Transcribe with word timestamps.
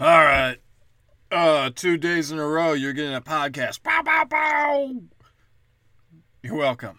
All 0.00 0.06
right. 0.24 0.56
Uh, 1.30 1.70
two 1.74 1.96
days 1.96 2.30
in 2.30 2.38
a 2.38 2.46
row, 2.46 2.72
you're 2.72 2.92
getting 2.92 3.14
a 3.14 3.20
podcast. 3.20 3.82
Bow, 3.82 4.02
bow, 4.02 4.24
bow. 4.24 4.94
You're 6.42 6.56
welcome. 6.56 6.98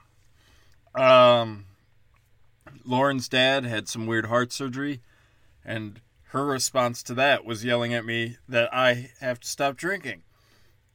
Um, 0.95 1.65
Lauren's 2.85 3.27
dad 3.27 3.65
had 3.65 3.87
some 3.87 4.05
weird 4.05 4.27
heart 4.27 4.51
surgery, 4.51 5.01
and 5.65 6.01
her 6.29 6.45
response 6.45 7.03
to 7.03 7.13
that 7.15 7.45
was 7.45 7.65
yelling 7.65 7.93
at 7.93 8.05
me 8.05 8.37
that 8.47 8.73
I 8.73 9.11
have 9.19 9.39
to 9.41 9.47
stop 9.47 9.75
drinking. 9.75 10.23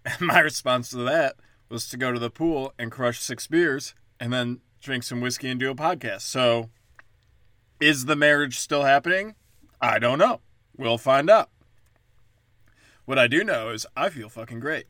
And 0.05 0.21
my 0.21 0.39
response 0.41 0.91
to 0.91 0.99
that 0.99 1.37
was 1.69 1.89
to 1.91 1.97
go 1.97 2.13
to 2.13 2.19
the 2.19 2.31
pool 2.31 2.73
and 2.79 2.91
crush 2.91 3.21
six 3.21 3.47
beers 3.47 3.95
and 4.19 4.33
then 4.33 4.61
drink 4.81 5.03
some 5.03 5.21
whiskey 5.21 5.51
and 5.51 5.61
do 5.61 5.71
a 5.71 5.75
podcast. 5.75 6.23
So, 6.23 6.71
is 7.81 8.07
the 8.07 8.17
marriage 8.17 8.59
still 8.59 8.85
happening? 8.85 9.35
I 9.81 9.99
don't 9.99 10.19
know. 10.19 10.41
We'll 10.77 10.99
find 10.99 11.29
out. 11.29 11.51
What 13.09 13.19
I 13.19 13.27
do 13.27 13.43
know 13.43 13.71
is 13.71 13.87
I 13.97 14.11
feel 14.11 14.29
fucking 14.29 14.61
great. 14.61 14.85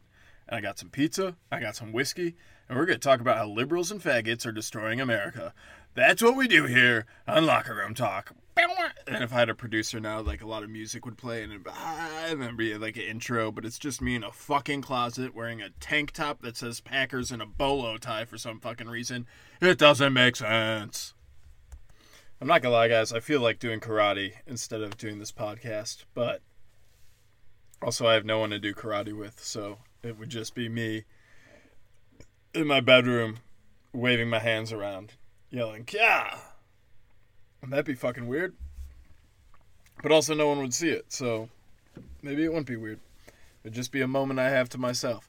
And 0.49 0.59
I 0.59 0.61
got 0.61 0.77
some 0.77 0.89
pizza, 0.89 1.37
I 1.53 1.61
got 1.61 1.77
some 1.77 1.93
whiskey, 1.93 2.35
and 2.69 2.77
we're 2.77 2.85
going 2.85 2.99
to 2.99 3.09
talk 3.09 3.21
about 3.21 3.37
how 3.37 3.47
liberals 3.47 3.93
and 3.93 4.03
faggots 4.03 4.45
are 4.45 4.51
destroying 4.51 5.01
America. 5.01 5.55
That's 5.95 6.21
what 6.21 6.35
we 6.35 6.49
do 6.49 6.65
here 6.65 7.07
on 7.29 7.47
Locker 7.47 7.77
Room 7.77 7.95
Talk. 7.95 8.33
And 9.07 9.23
if 9.23 9.33
I 9.33 9.39
had 9.39 9.49
a 9.49 9.55
producer 9.55 10.01
now, 10.01 10.21
like 10.21 10.43
a 10.43 10.49
lot 10.49 10.65
of 10.65 10.69
music 10.69 11.05
would 11.05 11.17
play 11.17 11.45
and, 11.45 11.63
be, 11.63 11.71
ah, 11.73 12.27
and 12.27 12.43
then 12.43 12.57
be 12.57 12.77
like 12.77 12.97
an 12.97 13.05
intro, 13.05 13.53
but 13.53 13.65
it's 13.65 13.79
just 13.79 14.03
me 14.03 14.17
in 14.17 14.25
a 14.25 14.33
fucking 14.33 14.83
closet 14.83 15.33
wearing 15.33 15.63
a 15.63 15.71
tank 15.79 16.11
top 16.11 16.43
that 16.43 16.57
says 16.57 16.81
Packers 16.81 17.31
and 17.31 17.41
a 17.41 17.47
bolo 17.47 17.99
tie 17.99 18.25
for 18.25 18.37
some 18.37 18.59
fucking 18.59 18.89
reason. 18.89 19.29
It 19.61 19.79
doesn't 19.79 20.13
make 20.13 20.35
sense. 20.35 21.15
I'm 22.41 22.49
not 22.49 22.63
gonna 22.63 22.75
lie, 22.75 22.89
guys. 22.89 23.13
I 23.13 23.21
feel 23.21 23.41
like 23.41 23.61
doing 23.61 23.79
karate 23.79 24.33
instead 24.45 24.83
of 24.83 24.97
doing 24.97 25.21
this 25.21 25.31
podcast, 25.31 26.03
but 26.15 26.43
also 27.83 28.07
I 28.07 28.15
have 28.15 28.25
no 28.25 28.39
one 28.39 28.51
to 28.51 28.59
do 28.59 28.75
karate 28.75 29.17
with, 29.17 29.43
so 29.43 29.79
it 30.03 30.19
would 30.19 30.31
just 30.31 30.55
be 30.55 30.69
me 30.69 31.05
in 32.55 32.67
my 32.67 32.81
bedroom 32.81 33.39
waving 33.93 34.29
my 34.29 34.39
hands 34.39 34.73
around, 34.73 35.15
yelling, 35.51 35.89
"Yeah!" 35.93 36.39
And 37.63 37.73
that'd 37.73 37.85
be 37.85 37.95
fucking 37.95 38.27
weird. 38.27 38.55
But 40.03 40.13
also, 40.13 40.35
no 40.35 40.49
one 40.49 40.59
would 40.59 40.75
see 40.75 40.91
it, 40.91 41.13
so 41.13 41.49
maybe 42.23 42.45
it 42.45 42.49
wouldn't 42.49 42.67
be 42.67 42.77
weird. 42.77 43.01
It'd 43.65 43.75
just 43.75 43.93
be 43.93 44.01
a 44.01 44.09
moment 44.09 44.39
I 44.39 44.51
have 44.51 44.69
to 44.71 44.79
myself. 44.79 45.29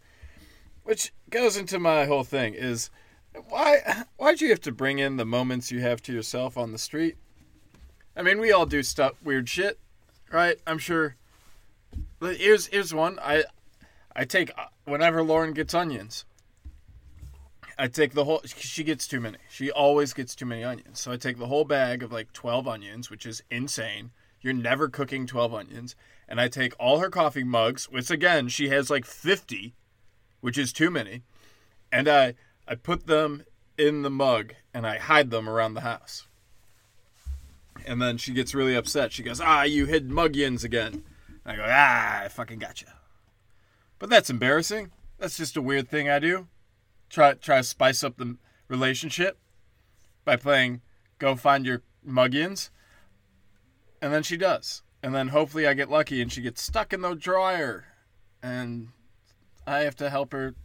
Which 0.84 1.11
goes 1.30 1.58
into 1.58 1.80
my 1.80 2.06
whole 2.06 2.23
thing 2.23 2.53
is 2.53 2.89
why 3.47 4.06
why'd 4.17 4.41
you 4.41 4.50
have 4.50 4.61
to 4.61 4.72
bring 4.72 5.00
in 5.00 5.17
the 5.17 5.25
moments 5.25 5.72
you 5.72 5.80
have 5.81 6.02
to 6.03 6.13
yourself 6.13 6.58
on 6.58 6.72
the 6.72 6.78
street? 6.78 7.17
I 8.16 8.22
mean, 8.22 8.39
we 8.39 8.52
all 8.52 8.66
do 8.66 8.84
stuff 8.84 9.13
weird 9.23 9.50
shit, 9.50 9.80
right? 10.31 10.58
I'm 10.67 10.78
sure. 10.78 11.16
Here's 12.22 12.67
here's 12.67 12.94
one. 12.94 13.20
I 13.20 13.45
I 14.16 14.25
take 14.25 14.52
whenever 14.86 15.23
Lauren 15.23 15.53
gets 15.53 15.73
onions. 15.73 16.25
I 17.78 17.88
take 17.88 18.14
the 18.14 18.25
whole. 18.25 18.42
She 18.45 18.84
gets 18.84 19.08
too 19.08 19.22
many. 19.22 19.38
She 19.50 19.72
always 19.72 20.14
gets 20.14 20.36
too 20.36 20.45
many 20.45 20.64
onions. 20.64 21.00
So 21.00 21.14
I 21.14 21.17
take 21.17 21.38
the 21.38 21.47
whole 21.47 21.64
bag 21.64 22.03
of 22.03 22.12
like 22.12 22.34
twelve 22.34 22.67
onions, 22.67 23.09
which 23.09 23.25
is 23.25 23.42
insane. 23.50 24.12
You're 24.42 24.53
never 24.53 24.90
cooking 24.90 25.25
twelve 25.25 25.53
onions. 25.53 25.95
And 26.28 26.42
I 26.42 26.50
take 26.50 26.73
all 26.78 27.00
her 27.00 27.09
coffee 27.09 27.44
mugs, 27.45 27.90
which 27.90 28.12
again 28.12 28.50
she 28.50 28.67
has 28.67 28.90
like 28.90 29.06
fifty, 29.06 29.75
which 30.42 30.58
is 30.58 30.73
too 30.73 30.92
many, 30.92 31.23
and 31.92 32.09
I 32.09 32.36
I 32.67 32.75
put 32.75 33.08
them 33.08 33.45
in 33.78 34.02
the 34.02 34.09
mug 34.09 34.53
and 34.73 34.86
I 34.86 34.97
hide 34.97 35.31
them 35.31 35.47
around 35.47 35.73
the 35.73 35.81
house. 35.81 36.28
And 37.86 38.02
then 38.02 38.17
she 38.17 38.34
gets 38.34 38.53
really 38.53 38.75
upset. 38.75 39.14
She 39.14 39.23
goes, 39.23 39.40
"Ah, 39.40 39.64
you 39.64 39.86
hid 39.86 40.09
mugians 40.09 40.66
again." 40.66 41.06
I 41.50 41.55
go, 41.55 41.66
"Ah, 41.67 42.22
I 42.22 42.28
fucking 42.28 42.59
gotcha." 42.59 42.94
But 43.97 44.09
that's 44.09 44.30
embarrassing. 44.30 44.92
That's 45.17 45.38
just 45.38 45.58
a 45.58 45.61
weird 45.61 45.89
thing 45.89 46.09
I 46.09 46.19
do. 46.19 46.47
Try 47.09 47.33
try 47.33 47.58
to 47.58 47.64
spice 47.64 48.03
up 48.03 48.17
the 48.17 48.38
relationship 48.67 49.38
by 50.25 50.35
playing 50.35 50.81
"Go 51.18 51.35
Find 51.35 51.66
Your 51.66 51.81
muggins. 52.06 52.69
and 54.01 54.13
then 54.13 54.23
she 54.23 54.38
does. 54.38 54.81
And 55.03 55.13
then 55.13 55.29
hopefully 55.29 55.68
I 55.68 55.73
get 55.73 55.90
lucky 55.90 56.22
and 56.22 56.31
she 56.31 56.41
gets 56.41 56.62
stuck 56.62 56.94
in 56.94 57.01
the 57.01 57.16
dryer, 57.16 57.85
and 58.41 58.90
I 59.68 59.79
have 59.79 59.96
to 59.97 60.09
help 60.09 60.31
her 60.34 60.56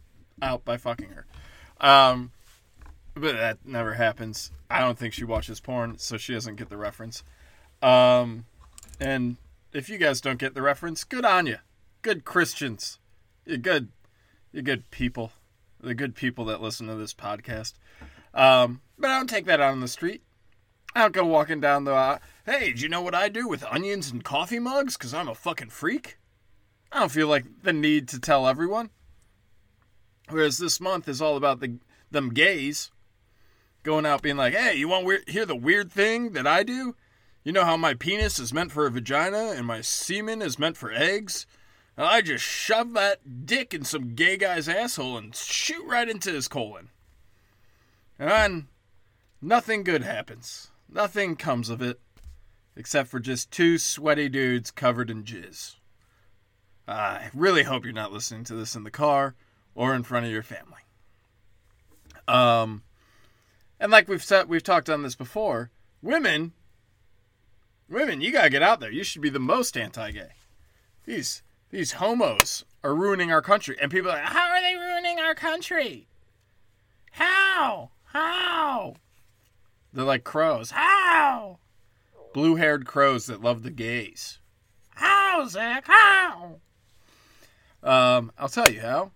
out 0.41 0.63
by 0.63 0.77
fucking 0.77 1.09
her. 1.09 1.25
Um, 1.81 2.31
but 3.13 3.33
that 3.33 3.65
never 3.65 3.93
happens. 3.93 4.51
I 4.69 4.79
don't 4.79 4.97
think 4.97 5.13
she 5.13 5.23
watches 5.23 5.59
porn, 5.59 5.97
so 5.97 6.17
she 6.17 6.33
doesn't 6.33 6.55
get 6.55 6.69
the 6.69 6.77
reference. 6.77 7.23
Um, 7.81 8.45
and 8.99 9.37
if 9.75 9.89
you 9.89 9.97
guys 9.97 10.21
don't 10.21 10.39
get 10.39 10.53
the 10.53 10.61
reference, 10.61 11.03
good 11.03 11.25
on 11.25 11.47
you. 11.47 11.57
Good 12.01 12.23
Christians. 12.23 12.99
You're 13.45 13.57
good. 13.57 13.89
You're 14.53 14.63
good 14.63 14.89
people. 14.89 15.33
The 15.81 15.93
good 15.93 16.15
people 16.15 16.45
that 16.45 16.61
listen 16.61 16.87
to 16.87 16.95
this 16.95 17.13
podcast. 17.13 17.73
Um, 18.33 18.81
but 18.97 19.11
I 19.11 19.17
don't 19.17 19.29
take 19.29 19.45
that 19.45 19.59
out 19.59 19.73
on 19.73 19.81
the 19.81 19.87
street. 19.89 20.23
I 20.95 21.01
don't 21.01 21.13
go 21.13 21.25
walking 21.25 21.59
down 21.59 21.83
the. 21.83 21.93
Uh, 21.93 22.19
hey, 22.45 22.71
do 22.71 22.81
you 22.81 22.89
know 22.89 23.01
what 23.01 23.13
I 23.13 23.27
do 23.27 23.49
with 23.49 23.65
onions 23.65 24.09
and 24.09 24.23
coffee 24.23 24.59
mugs? 24.59 24.95
Because 24.95 25.13
I'm 25.13 25.27
a 25.27 25.35
fucking 25.35 25.69
freak. 25.69 26.17
I 26.91 26.99
don't 26.99 27.11
feel 27.11 27.27
like 27.27 27.45
the 27.63 27.73
need 27.73 28.07
to 28.09 28.19
tell 28.19 28.47
everyone. 28.47 28.91
Whereas 30.29 30.57
this 30.57 30.79
month 30.79 31.09
is 31.09 31.21
all 31.21 31.35
about 31.35 31.59
the 31.59 31.79
them 32.09 32.29
gays 32.29 32.91
going 33.83 34.05
out 34.05 34.21
being 34.21 34.37
like, 34.37 34.53
"Hey, 34.53 34.75
you 34.75 34.87
want 34.87 35.05
to 35.05 35.31
hear 35.31 35.45
the 35.45 35.55
weird 35.55 35.91
thing 35.91 36.31
that 36.31 36.47
I 36.47 36.63
do? 36.63 36.95
You 37.45 37.51
know 37.51 37.63
how 37.63 37.77
my 37.77 37.93
penis 37.93 38.39
is 38.39 38.51
meant 38.51 38.71
for 38.71 38.87
a 38.87 38.91
vagina 38.91 39.53
and 39.55 39.67
my 39.67 39.79
semen 39.81 40.41
is 40.41 40.57
meant 40.57 40.77
for 40.77 40.91
eggs? 40.91 41.45
Well, 41.95 42.07
I 42.07 42.21
just 42.21 42.43
shove 42.43 42.93
that 42.93 43.45
dick 43.45 43.71
in 43.71 43.85
some 43.85 44.15
gay 44.15 44.35
guy's 44.35 44.67
asshole 44.67 45.15
and 45.19 45.33
shoot 45.35 45.85
right 45.85 46.09
into 46.09 46.31
his 46.31 46.47
colon. 46.47 46.89
And 48.17 48.31
then 48.31 48.67
nothing 49.43 49.83
good 49.83 50.01
happens. 50.01 50.71
Nothing 50.91 51.35
comes 51.35 51.69
of 51.69 51.83
it, 51.83 51.99
except 52.75 53.09
for 53.09 53.19
just 53.19 53.51
two 53.51 53.77
sweaty 53.77 54.27
dudes 54.27 54.71
covered 54.71 55.11
in 55.11 55.23
jizz. 55.23 55.75
I 56.87 57.29
really 57.31 57.63
hope 57.63 57.85
you're 57.85 57.93
not 57.93 58.11
listening 58.11 58.43
to 58.45 58.55
this 58.55 58.75
in 58.75 58.83
the 58.83 58.91
car 58.91 59.35
or 59.75 59.93
in 59.93 60.01
front 60.01 60.25
of 60.25 60.31
your 60.31 60.43
family. 60.43 60.81
Um, 62.27 62.81
and 63.79 63.91
like 63.91 64.07
we've 64.07 64.23
said, 64.23 64.49
we've 64.49 64.63
talked 64.63 64.89
on 64.89 65.03
this 65.03 65.15
before. 65.15 65.69
Women, 66.01 66.53
women, 67.89 68.21
you 68.21 68.31
gotta 68.31 68.49
get 68.49 68.63
out 68.63 68.79
there. 68.79 68.91
You 68.91 69.03
should 69.03 69.21
be 69.21 69.29
the 69.29 69.39
most 69.39 69.77
anti-gay. 69.77 70.29
These 71.05 71.43
these 71.69 71.93
homos 71.93 72.63
are 72.83 72.95
ruining 72.95 73.31
our 73.31 73.41
country, 73.41 73.77
and 73.81 73.91
people 73.91 74.09
are 74.11 74.15
like, 74.15 74.23
how 74.23 74.49
are 74.49 74.61
they 74.61 74.75
ruining 74.75 75.19
our 75.19 75.35
country? 75.35 76.07
How? 77.11 77.91
How? 78.05 78.95
They're 79.91 80.05
like 80.05 80.23
crows. 80.23 80.71
How? 80.71 81.59
Blue-haired 82.33 82.85
crows 82.85 83.27
that 83.27 83.41
love 83.41 83.63
the 83.63 83.71
gays. 83.71 84.39
How, 84.95 85.47
Zach? 85.47 85.85
How? 85.87 86.59
Um, 87.81 88.31
I'll 88.37 88.49
tell 88.49 88.69
you 88.69 88.81
how 88.81 89.11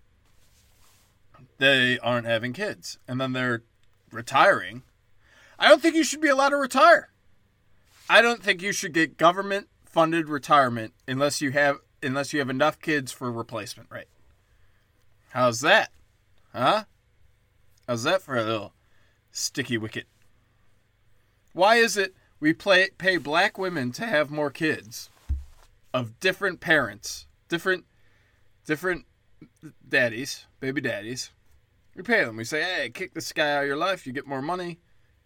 they 1.58 2.00
aren't 2.00 2.28
having 2.28 2.54
kids 2.54 2.98
and 3.08 3.20
then 3.20 3.34
they're 3.34 3.64
retiring. 4.12 4.84
I 5.58 5.68
don't 5.68 5.82
think 5.82 5.96
you 5.96 6.04
should 6.04 6.22
be 6.22 6.30
allowed 6.30 6.50
to 6.50 6.58
retire. 6.58 7.09
I 8.10 8.22
don't 8.22 8.42
think 8.42 8.62
you 8.62 8.72
should 8.72 8.94
get 8.94 9.18
government 9.18 9.68
funded 9.86 10.30
retirement 10.30 10.94
unless 11.08 11.42
you 11.42 11.52
have 11.52 11.78
unless 12.02 12.34
you 12.34 12.40
have 12.40 12.50
enough 12.50 12.80
kids 12.80 13.12
for 13.12 13.32
replacement 13.32 13.92
rate. 13.92 14.08
How's 15.30 15.62
that? 15.62 15.92
Huh? 16.54 16.86
How's 17.88 18.04
that 18.04 18.22
for 18.22 18.36
a 18.36 18.44
little 18.44 18.74
sticky 19.32 19.78
wicket? 19.78 20.08
Why 21.54 21.76
is 21.76 21.98
it 21.98 22.16
we 22.40 22.54
play, 22.54 22.90
pay 22.98 23.18
black 23.18 23.58
women 23.58 23.92
to 23.94 24.06
have 24.06 24.32
more 24.32 24.50
kids 24.50 25.10
of 25.94 26.20
different 26.20 26.62
parents, 26.62 27.28
different 27.48 27.86
different 28.66 29.06
daddies, 29.88 30.46
baby 30.60 30.82
daddies, 30.82 31.32
we 31.96 32.04
pay 32.04 32.24
them. 32.24 32.38
We 32.38 32.44
say, 32.44 32.62
hey, 32.62 32.90
kick 32.90 33.14
this 33.14 33.34
guy 33.34 33.56
out 33.56 33.64
of 33.64 33.68
your 33.68 33.78
life. 33.78 34.08
You 34.08 34.14
get 34.14 34.28
more 34.28 34.42
money. 34.42 34.80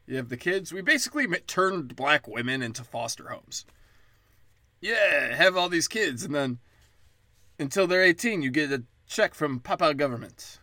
You 0.06 0.18
have 0.18 0.30
the 0.30 0.38
kids. 0.38 0.74
We 0.74 0.82
basically 0.82 1.28
turned 1.48 1.96
black 1.96 2.28
women 2.28 2.62
into 2.62 2.84
foster 2.84 3.30
homes. 3.30 3.66
Yeah, 4.82 5.34
have 5.36 5.56
all 5.56 5.70
these 5.70 5.88
kids. 5.88 6.24
And 6.24 6.36
then 6.36 6.60
until 7.58 7.88
they're 7.88 8.04
18, 8.04 8.42
you 8.42 8.52
get 8.52 8.72
a 8.72 8.84
check 9.08 9.34
from 9.34 9.60
Papa 9.60 9.94
government. 9.94 10.60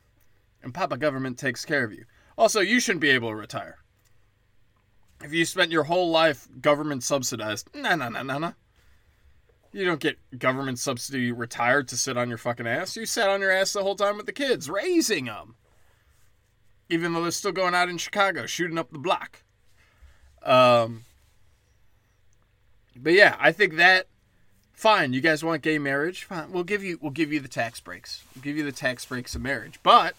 And 0.63 0.75
Papa 0.75 0.99
government 0.99 1.39
takes 1.39 1.65
care 1.65 1.85
of 1.85 1.93
you. 1.93 2.05
Also, 2.37 2.61
you 2.61 2.81
shouldn't 2.81 3.01
be 3.01 3.11
able 3.11 3.31
to 3.31 3.35
retire. 3.35 3.79
If 5.23 5.33
you 5.33 5.45
spent 5.45 5.73
your 5.73 5.85
whole 5.85 6.11
life 6.11 6.49
government 6.61 7.03
subsidized, 7.03 7.71
nah, 7.75 7.95
nah, 7.95 8.11
nah, 8.11 8.23
nah, 8.23 8.39
nah. 8.39 8.53
You 9.73 9.85
don't 9.85 10.01
get 10.01 10.19
government 10.39 10.79
subsidy 10.79 11.33
retired 11.33 11.89
to 11.89 11.97
sit 11.97 12.17
on 12.17 12.29
your 12.29 12.39
fucking 12.39 12.67
ass. 12.67 12.97
You 12.97 13.07
sat 13.07 13.29
on 13.29 13.41
your 13.41 13.53
ass 13.53 13.73
the 13.73 13.83
whole 13.83 13.95
time 13.95 14.17
with 14.17 14.27
the 14.27 14.33
kids, 14.33 14.69
raising 14.69 15.27
them 15.27 15.55
even 16.91 17.13
though 17.13 17.23
they're 17.23 17.31
still 17.31 17.53
going 17.53 17.75
out 17.75 17.89
in 17.89 17.97
Chicago 17.97 18.47
shooting 18.47 18.77
up 18.77 18.91
the 18.91 18.99
block. 18.99 19.43
Um, 20.43 21.05
but 22.97 23.13
yeah, 23.13 23.37
I 23.39 23.53
think 23.53 23.77
that 23.77 24.09
fine, 24.73 25.13
you 25.13 25.21
guys 25.21 25.45
want 25.45 25.63
gay 25.63 25.79
marriage? 25.79 26.25
Fine, 26.25 26.53
we'll 26.53 26.65
give 26.65 26.83
you 26.83 26.99
we'll 27.01 27.13
give 27.13 27.33
you 27.33 27.41
the 27.41 27.49
tax 27.49 27.81
breaks. 27.81 28.25
We'll 28.35 28.43
give 28.43 28.57
you 28.57 28.65
the 28.65 28.73
tax 28.73 29.07
breaks 29.07 29.35
of 29.35 29.43
marriage. 29.43 29.79
But 29.83 30.15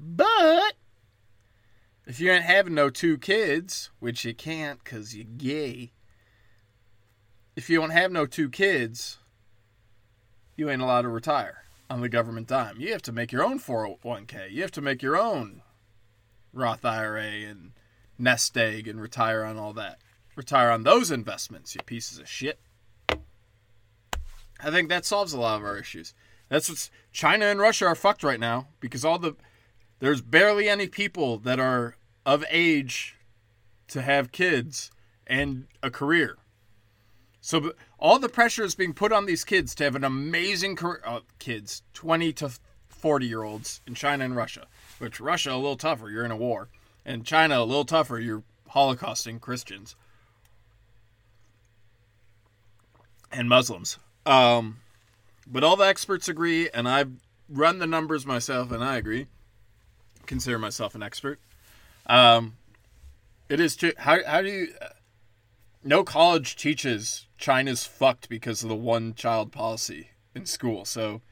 but 0.00 0.74
if 2.06 2.18
you 2.18 2.32
ain't 2.32 2.44
having 2.44 2.74
no 2.74 2.90
two 2.90 3.18
kids, 3.18 3.90
which 4.00 4.24
you 4.24 4.34
can't 4.34 4.82
because 4.82 5.14
you're 5.14 5.26
gay, 5.36 5.92
if 7.54 7.68
you 7.68 7.78
don't 7.78 7.90
have 7.90 8.10
no 8.10 8.26
two 8.26 8.48
kids, 8.48 9.18
you 10.56 10.70
ain't 10.70 10.82
allowed 10.82 11.02
to 11.02 11.08
retire 11.08 11.62
on 11.92 12.00
the 12.00 12.08
government 12.08 12.48
dime. 12.48 12.80
You 12.80 12.92
have 12.92 13.02
to 13.02 13.12
make 13.12 13.30
your 13.30 13.44
own 13.44 13.60
401k. 13.60 14.50
You 14.50 14.62
have 14.62 14.70
to 14.72 14.80
make 14.80 15.02
your 15.02 15.16
own 15.16 15.60
Roth 16.52 16.84
IRA 16.84 17.22
and 17.22 17.72
nest 18.18 18.56
egg 18.56 18.88
and 18.88 19.00
retire 19.00 19.44
on 19.44 19.58
all 19.58 19.74
that. 19.74 19.98
Retire 20.34 20.70
on 20.70 20.84
those 20.84 21.10
investments, 21.10 21.74
you 21.74 21.82
pieces 21.82 22.18
of 22.18 22.26
shit. 22.26 22.58
I 23.10 24.70
think 24.70 24.88
that 24.88 25.04
solves 25.04 25.34
a 25.34 25.40
lot 25.40 25.60
of 25.60 25.64
our 25.66 25.76
issues. 25.76 26.14
That's 26.48 26.68
what's 26.68 26.90
China 27.12 27.46
and 27.46 27.60
Russia 27.60 27.86
are 27.86 27.94
fucked 27.94 28.22
right 28.22 28.40
now 28.40 28.68
because 28.80 29.04
all 29.04 29.18
the 29.18 29.36
there's 29.98 30.22
barely 30.22 30.68
any 30.68 30.86
people 30.86 31.38
that 31.38 31.60
are 31.60 31.96
of 32.24 32.44
age 32.50 33.16
to 33.88 34.00
have 34.00 34.32
kids 34.32 34.90
and 35.26 35.66
a 35.82 35.90
career. 35.90 36.38
So 37.42 37.72
all 37.98 38.20
the 38.20 38.28
pressure 38.28 38.62
is 38.62 38.76
being 38.76 38.94
put 38.94 39.12
on 39.12 39.26
these 39.26 39.44
kids 39.44 39.74
to 39.74 39.84
have 39.84 39.96
an 39.96 40.04
amazing 40.04 40.76
career. 40.76 41.02
Uh, 41.04 41.20
kids, 41.40 41.82
20 41.92 42.32
to 42.34 42.52
40 42.88 43.26
year 43.26 43.42
olds 43.42 43.80
in 43.84 43.94
China 43.94 44.24
and 44.24 44.36
Russia, 44.36 44.68
which 44.98 45.20
Russia 45.20 45.52
a 45.52 45.56
little 45.56 45.76
tougher, 45.76 46.08
you're 46.08 46.24
in 46.24 46.30
a 46.30 46.36
war, 46.36 46.68
and 47.04 47.26
China 47.26 47.58
a 47.58 47.64
little 47.64 47.84
tougher, 47.84 48.20
you're 48.20 48.44
holocausting 48.70 49.40
Christians 49.40 49.96
and 53.32 53.48
Muslims. 53.48 53.98
Um, 54.24 54.78
but 55.44 55.64
all 55.64 55.74
the 55.74 55.84
experts 55.84 56.28
agree, 56.28 56.70
and 56.70 56.88
I've 56.88 57.10
run 57.48 57.80
the 57.80 57.88
numbers 57.88 58.24
myself, 58.24 58.70
and 58.70 58.84
I 58.84 58.96
agree. 58.96 59.26
Consider 60.26 60.60
myself 60.60 60.94
an 60.94 61.02
expert. 61.02 61.40
Um, 62.06 62.56
it 63.48 63.58
is. 63.58 63.76
How, 63.98 64.18
how 64.24 64.42
do 64.42 64.48
you. 64.48 64.68
No 65.84 66.04
college 66.04 66.56
teaches 66.56 67.26
China's 67.36 67.84
fucked 67.84 68.28
because 68.28 68.62
of 68.62 68.68
the 68.68 68.76
one 68.76 69.14
child 69.14 69.50
policy 69.50 70.10
in 70.34 70.46
school. 70.46 70.84
So, 70.84 71.22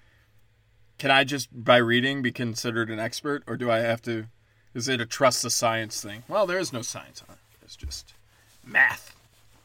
can 0.98 1.10
I 1.10 1.24
just, 1.24 1.48
by 1.52 1.76
reading, 1.76 2.20
be 2.20 2.32
considered 2.32 2.90
an 2.90 2.98
expert, 2.98 3.42
or 3.46 3.56
do 3.56 3.70
I 3.70 3.78
have 3.78 4.02
to? 4.02 4.26
Is 4.74 4.88
it 4.88 5.00
a 5.00 5.06
trust 5.06 5.42
the 5.42 5.50
science 5.50 6.00
thing? 6.02 6.24
Well, 6.28 6.46
there 6.46 6.58
is 6.58 6.72
no 6.72 6.82
science 6.82 7.22
on 7.28 7.34
it. 7.34 7.40
It's 7.62 7.76
just 7.76 8.14
math 8.64 9.14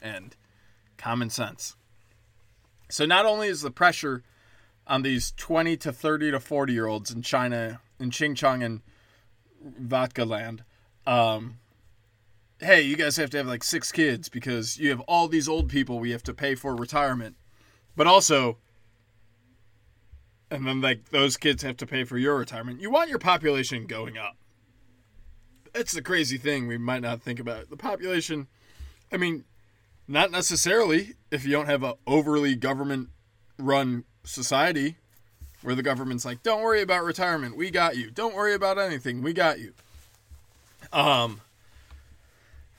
and 0.01 0.35
common 0.97 1.29
sense. 1.29 1.75
So 2.89 3.05
not 3.05 3.25
only 3.25 3.47
is 3.47 3.61
the 3.61 3.71
pressure 3.71 4.23
on 4.87 5.01
these 5.01 5.33
20 5.37 5.77
to 5.77 5.91
30 5.91 6.31
to 6.31 6.39
40 6.39 6.73
year 6.73 6.85
olds 6.85 7.11
in 7.11 7.21
China, 7.21 7.81
in 7.99 8.11
Xinjiang 8.11 8.63
and 8.63 8.81
Vodka 9.61 10.25
land, 10.25 10.63
um, 11.07 11.57
hey, 12.59 12.81
you 12.81 12.95
guys 12.95 13.17
have 13.17 13.29
to 13.31 13.37
have 13.37 13.47
like 13.47 13.63
six 13.63 13.91
kids 13.91 14.29
because 14.29 14.77
you 14.77 14.89
have 14.89 15.01
all 15.01 15.27
these 15.27 15.47
old 15.47 15.69
people 15.69 15.99
we 15.99 16.11
have 16.11 16.23
to 16.23 16.33
pay 16.33 16.55
for 16.55 16.75
retirement. 16.75 17.35
But 17.95 18.07
also, 18.07 18.57
and 20.49 20.65
then 20.65 20.81
like 20.81 21.09
those 21.09 21.37
kids 21.37 21.63
have 21.63 21.77
to 21.77 21.85
pay 21.85 22.03
for 22.03 22.17
your 22.17 22.37
retirement. 22.37 22.81
You 22.81 22.89
want 22.89 23.09
your 23.09 23.19
population 23.19 23.85
going 23.85 24.17
up. 24.17 24.37
That's 25.73 25.91
the 25.91 26.01
crazy 26.01 26.37
thing 26.37 26.67
we 26.67 26.77
might 26.77 27.01
not 27.01 27.21
think 27.21 27.39
about. 27.39 27.69
The 27.69 27.77
population, 27.77 28.47
I 29.11 29.17
mean, 29.17 29.43
not 30.07 30.31
necessarily 30.31 31.15
if 31.31 31.43
you 31.43 31.51
don't 31.51 31.65
have 31.65 31.83
a 31.83 31.95
overly 32.07 32.55
government 32.55 33.09
run 33.57 34.05
society 34.23 34.95
where 35.61 35.75
the 35.75 35.83
government's 35.83 36.23
like, 36.23 36.43
"Don't 36.43 36.61
worry 36.61 36.81
about 36.81 37.03
retirement. 37.03 37.57
We 37.57 37.71
got 37.71 37.97
you. 37.97 38.11
Don't 38.11 38.35
worry 38.35 38.53
about 38.53 38.77
anything. 38.77 39.21
We 39.21 39.33
got 39.33 39.59
you." 39.59 39.73
Um 40.93 41.41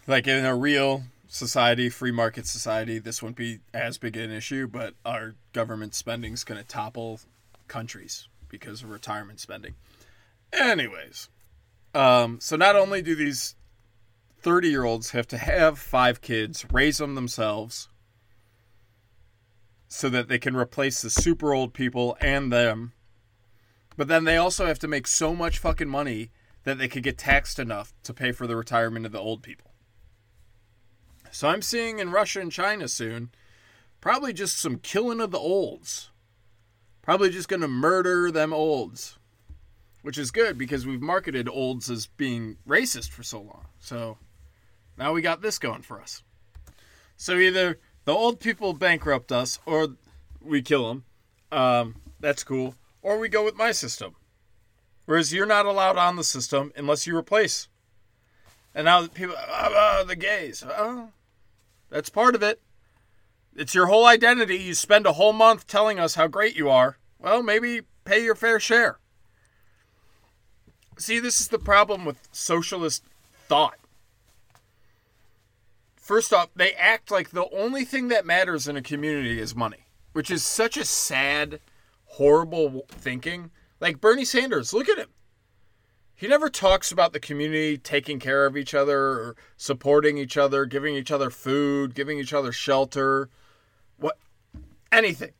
like 0.06 0.26
in 0.26 0.44
a 0.44 0.56
real 0.56 1.04
society, 1.28 1.88
free 1.88 2.12
market 2.12 2.46
society, 2.46 2.98
this 2.98 3.22
wouldn't 3.22 3.36
be 3.36 3.60
as 3.74 3.98
big 3.98 4.16
an 4.16 4.30
issue, 4.30 4.66
but 4.66 4.94
our 5.04 5.34
government 5.52 5.94
spending 5.94 6.32
is 6.32 6.44
going 6.44 6.60
to 6.60 6.66
topple 6.66 7.20
countries 7.68 8.28
because 8.48 8.82
of 8.82 8.90
retirement 8.90 9.40
spending. 9.40 9.74
Anyways, 10.52 11.28
um, 11.94 12.38
so 12.40 12.56
not 12.56 12.76
only 12.76 13.02
do 13.02 13.14
these 13.14 13.56
30 14.40 14.68
year 14.68 14.84
olds 14.84 15.10
have 15.10 15.26
to 15.28 15.38
have 15.38 15.78
five 15.78 16.20
kids, 16.20 16.64
raise 16.70 16.98
them 16.98 17.14
themselves, 17.14 17.88
so 19.88 20.08
that 20.08 20.28
they 20.28 20.38
can 20.38 20.56
replace 20.56 21.02
the 21.02 21.10
super 21.10 21.54
old 21.54 21.72
people 21.72 22.16
and 22.20 22.52
them, 22.52 22.92
but 23.96 24.08
then 24.08 24.24
they 24.24 24.36
also 24.36 24.66
have 24.66 24.78
to 24.80 24.88
make 24.88 25.06
so 25.06 25.34
much 25.34 25.58
fucking 25.58 25.88
money 25.88 26.30
that 26.64 26.78
they 26.78 26.88
could 26.88 27.02
get 27.02 27.16
taxed 27.16 27.58
enough 27.58 27.94
to 28.02 28.12
pay 28.12 28.32
for 28.32 28.46
the 28.46 28.56
retirement 28.56 29.06
of 29.06 29.12
the 29.12 29.20
old 29.20 29.42
people. 29.42 29.65
So 31.30 31.48
I'm 31.48 31.62
seeing 31.62 31.98
in 31.98 32.10
Russia 32.10 32.40
and 32.40 32.52
China 32.52 32.88
soon, 32.88 33.30
probably 34.00 34.32
just 34.32 34.58
some 34.58 34.78
killing 34.78 35.20
of 35.20 35.30
the 35.30 35.38
olds. 35.38 36.10
Probably 37.02 37.30
just 37.30 37.48
going 37.48 37.62
to 37.62 37.68
murder 37.68 38.30
them 38.30 38.52
olds. 38.52 39.18
Which 40.02 40.18
is 40.18 40.30
good 40.30 40.56
because 40.56 40.86
we've 40.86 41.02
marketed 41.02 41.48
olds 41.48 41.90
as 41.90 42.06
being 42.06 42.56
racist 42.66 43.10
for 43.10 43.22
so 43.22 43.40
long. 43.40 43.66
So 43.80 44.18
now 44.96 45.12
we 45.12 45.20
got 45.20 45.42
this 45.42 45.58
going 45.58 45.82
for 45.82 46.00
us. 46.00 46.22
So 47.16 47.36
either 47.36 47.78
the 48.04 48.12
old 48.12 48.40
people 48.40 48.72
bankrupt 48.72 49.32
us 49.32 49.58
or 49.66 49.88
we 50.40 50.62
kill 50.62 50.88
them. 50.88 51.04
Um, 51.50 51.96
that's 52.20 52.44
cool. 52.44 52.74
Or 53.02 53.18
we 53.18 53.28
go 53.28 53.44
with 53.44 53.56
my 53.56 53.72
system. 53.72 54.14
Whereas 55.06 55.32
you're 55.32 55.46
not 55.46 55.66
allowed 55.66 55.96
on 55.96 56.16
the 56.16 56.24
system 56.24 56.72
unless 56.76 57.06
you 57.06 57.16
replace. 57.16 57.68
And 58.74 58.84
now 58.84 59.06
people, 59.06 59.36
oh, 59.38 59.98
oh, 60.00 60.04
the 60.06 60.16
gays. 60.16 60.62
Oh, 60.66 61.10
that's 61.90 62.08
part 62.10 62.34
of 62.34 62.42
it. 62.42 62.60
It's 63.54 63.74
your 63.74 63.86
whole 63.86 64.06
identity. 64.06 64.56
You 64.56 64.74
spend 64.74 65.06
a 65.06 65.14
whole 65.14 65.32
month 65.32 65.66
telling 65.66 65.98
us 65.98 66.14
how 66.14 66.26
great 66.26 66.56
you 66.56 66.68
are. 66.68 66.98
Well, 67.18 67.42
maybe 67.42 67.82
pay 68.04 68.22
your 68.22 68.34
fair 68.34 68.60
share. 68.60 68.98
See, 70.98 71.18
this 71.18 71.40
is 71.40 71.48
the 71.48 71.58
problem 71.58 72.04
with 72.04 72.28
socialist 72.32 73.04
thought. 73.48 73.78
First 75.96 76.32
off, 76.32 76.50
they 76.54 76.72
act 76.74 77.10
like 77.10 77.30
the 77.30 77.48
only 77.50 77.84
thing 77.84 78.08
that 78.08 78.24
matters 78.24 78.68
in 78.68 78.76
a 78.76 78.82
community 78.82 79.40
is 79.40 79.56
money, 79.56 79.86
which 80.12 80.30
is 80.30 80.44
such 80.44 80.76
a 80.76 80.84
sad, 80.84 81.60
horrible 82.04 82.86
thinking. 82.88 83.50
Like 83.80 84.00
Bernie 84.00 84.24
Sanders, 84.24 84.72
look 84.72 84.88
at 84.88 84.98
him. 84.98 85.08
He 86.16 86.26
never 86.26 86.48
talks 86.48 86.90
about 86.90 87.12
the 87.12 87.20
community 87.20 87.76
taking 87.76 88.18
care 88.18 88.46
of 88.46 88.56
each 88.56 88.72
other 88.72 88.98
or 88.98 89.36
supporting 89.58 90.16
each 90.16 90.38
other, 90.38 90.64
giving 90.64 90.94
each 90.94 91.10
other 91.10 91.28
food, 91.28 91.94
giving 91.94 92.18
each 92.18 92.32
other 92.32 92.52
shelter, 92.52 93.28
what 93.98 94.18
anything. 94.90 95.32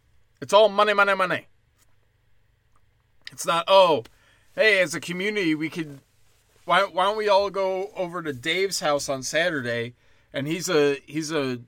It's 0.42 0.52
all 0.52 0.68
money, 0.68 0.92
money, 0.92 1.14
money. 1.14 1.46
It's 3.32 3.46
not, 3.46 3.64
oh, 3.68 4.04
hey, 4.54 4.80
as 4.80 4.94
a 4.94 5.00
community, 5.00 5.54
we 5.54 5.70
could 5.70 6.00
why 6.66 6.82
why 6.82 7.04
don't 7.04 7.16
we 7.16 7.28
all 7.28 7.48
go 7.48 7.90
over 7.96 8.22
to 8.22 8.32
Dave's 8.34 8.80
house 8.80 9.08
on 9.08 9.22
Saturday 9.22 9.94
and 10.32 10.46
he's 10.46 10.68
a 10.68 10.98
he's 11.06 11.32
a 11.32 11.60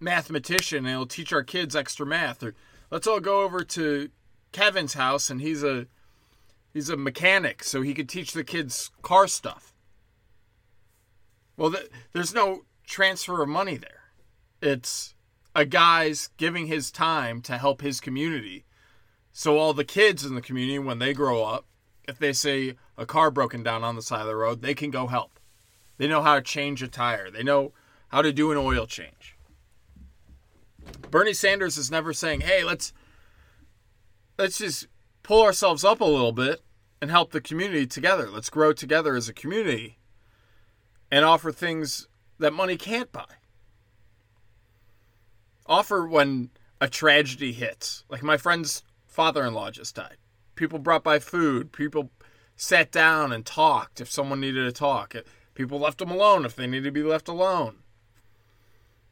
mathematician 0.00 0.78
and 0.78 0.88
he'll 0.88 1.06
teach 1.06 1.32
our 1.32 1.42
kids 1.42 1.76
extra 1.76 2.06
math 2.06 2.42
or 2.42 2.54
let's 2.90 3.06
all 3.06 3.20
go 3.20 3.42
over 3.42 3.62
to 3.64 4.08
Kevin's 4.52 4.94
house 4.94 5.28
and 5.28 5.40
he's 5.40 5.62
a 5.62 5.86
he's 6.78 6.88
a 6.88 6.96
mechanic, 6.96 7.64
so 7.64 7.82
he 7.82 7.92
could 7.92 8.08
teach 8.08 8.32
the 8.32 8.44
kids 8.44 8.92
car 9.02 9.26
stuff. 9.26 9.74
Well, 11.56 11.72
th- 11.72 11.90
there's 12.12 12.32
no 12.32 12.62
transfer 12.86 13.42
of 13.42 13.48
money 13.48 13.76
there. 13.76 14.12
It's 14.62 15.16
a 15.56 15.64
guy's 15.64 16.30
giving 16.36 16.68
his 16.68 16.92
time 16.92 17.42
to 17.42 17.58
help 17.58 17.80
his 17.80 18.00
community. 18.00 18.64
So 19.32 19.58
all 19.58 19.74
the 19.74 19.84
kids 19.84 20.24
in 20.24 20.36
the 20.36 20.40
community, 20.40 20.78
when 20.78 21.00
they 21.00 21.12
grow 21.12 21.42
up, 21.42 21.66
if 22.06 22.16
they 22.16 22.32
see 22.32 22.74
a 22.96 23.04
car 23.04 23.32
broken 23.32 23.64
down 23.64 23.82
on 23.82 23.96
the 23.96 24.02
side 24.02 24.20
of 24.20 24.28
the 24.28 24.36
road, 24.36 24.62
they 24.62 24.74
can 24.74 24.92
go 24.92 25.08
help. 25.08 25.40
They 25.96 26.06
know 26.06 26.22
how 26.22 26.36
to 26.36 26.42
change 26.42 26.80
a 26.80 26.86
tire. 26.86 27.28
They 27.28 27.42
know 27.42 27.72
how 28.08 28.22
to 28.22 28.32
do 28.32 28.52
an 28.52 28.56
oil 28.56 28.86
change. 28.86 29.36
Bernie 31.10 31.34
Sanders 31.34 31.76
is 31.76 31.90
never 31.90 32.12
saying, 32.12 32.42
"Hey, 32.42 32.62
let's 32.62 32.92
let's 34.38 34.58
just 34.58 34.86
pull 35.24 35.42
ourselves 35.42 35.84
up 35.84 36.00
a 36.00 36.04
little 36.04 36.32
bit 36.32 36.62
and 37.00 37.10
help 37.10 37.30
the 37.30 37.40
community 37.40 37.86
together. 37.86 38.28
Let's 38.30 38.50
grow 38.50 38.72
together 38.72 39.14
as 39.14 39.28
a 39.28 39.34
community 39.34 39.98
and 41.10 41.24
offer 41.24 41.52
things 41.52 42.08
that 42.38 42.52
money 42.52 42.76
can't 42.76 43.12
buy. 43.12 43.26
Offer 45.66 46.06
when 46.06 46.50
a 46.80 46.88
tragedy 46.88 47.52
hits. 47.52 48.04
Like 48.08 48.22
my 48.22 48.36
friend's 48.36 48.82
father 49.06 49.44
in 49.44 49.54
law 49.54 49.70
just 49.70 49.94
died. 49.94 50.16
People 50.54 50.78
brought 50.78 51.04
by 51.04 51.18
food. 51.18 51.72
People 51.72 52.10
sat 52.56 52.90
down 52.90 53.32
and 53.32 53.44
talked 53.46 54.00
if 54.00 54.10
someone 54.10 54.40
needed 54.40 54.64
to 54.64 54.72
talk. 54.72 55.14
People 55.54 55.78
left 55.78 55.98
them 55.98 56.10
alone 56.10 56.44
if 56.44 56.56
they 56.56 56.66
needed 56.66 56.84
to 56.84 56.90
be 56.90 57.02
left 57.02 57.28
alone. 57.28 57.76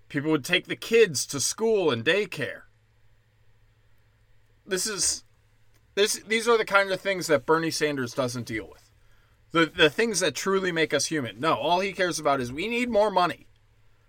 People 0.09 0.31
would 0.31 0.45
take 0.45 0.67
the 0.67 0.77
kids 0.77 1.27
to 1.27 1.41
school 1.41 1.91
and 1.91 2.05
daycare. 2.05 2.63
This 4.65 4.87
is 4.87 5.25
this 5.97 6.21
these 6.29 6.47
are 6.47 6.57
the 6.57 6.65
kind 6.65 6.93
of 6.93 7.01
things 7.01 7.27
that 7.27 7.47
Bernie 7.47 7.73
Sanders 7.73 8.15
doesn't 8.15 8.47
deal 8.47 8.69
with. 8.71 8.91
The 9.51 9.67
the 9.67 9.91
things 9.91 10.21
that 10.21 10.37
truly 10.37 10.71
make 10.71 10.95
us 10.95 11.07
human. 11.07 11.41
No, 11.41 11.55
all 11.55 11.81
he 11.81 11.93
cares 11.93 12.21
about 12.21 12.41
is 12.41 12.53
we 12.53 12.69
need 12.69 12.89
more 12.89 13.11
money. 13.11 13.49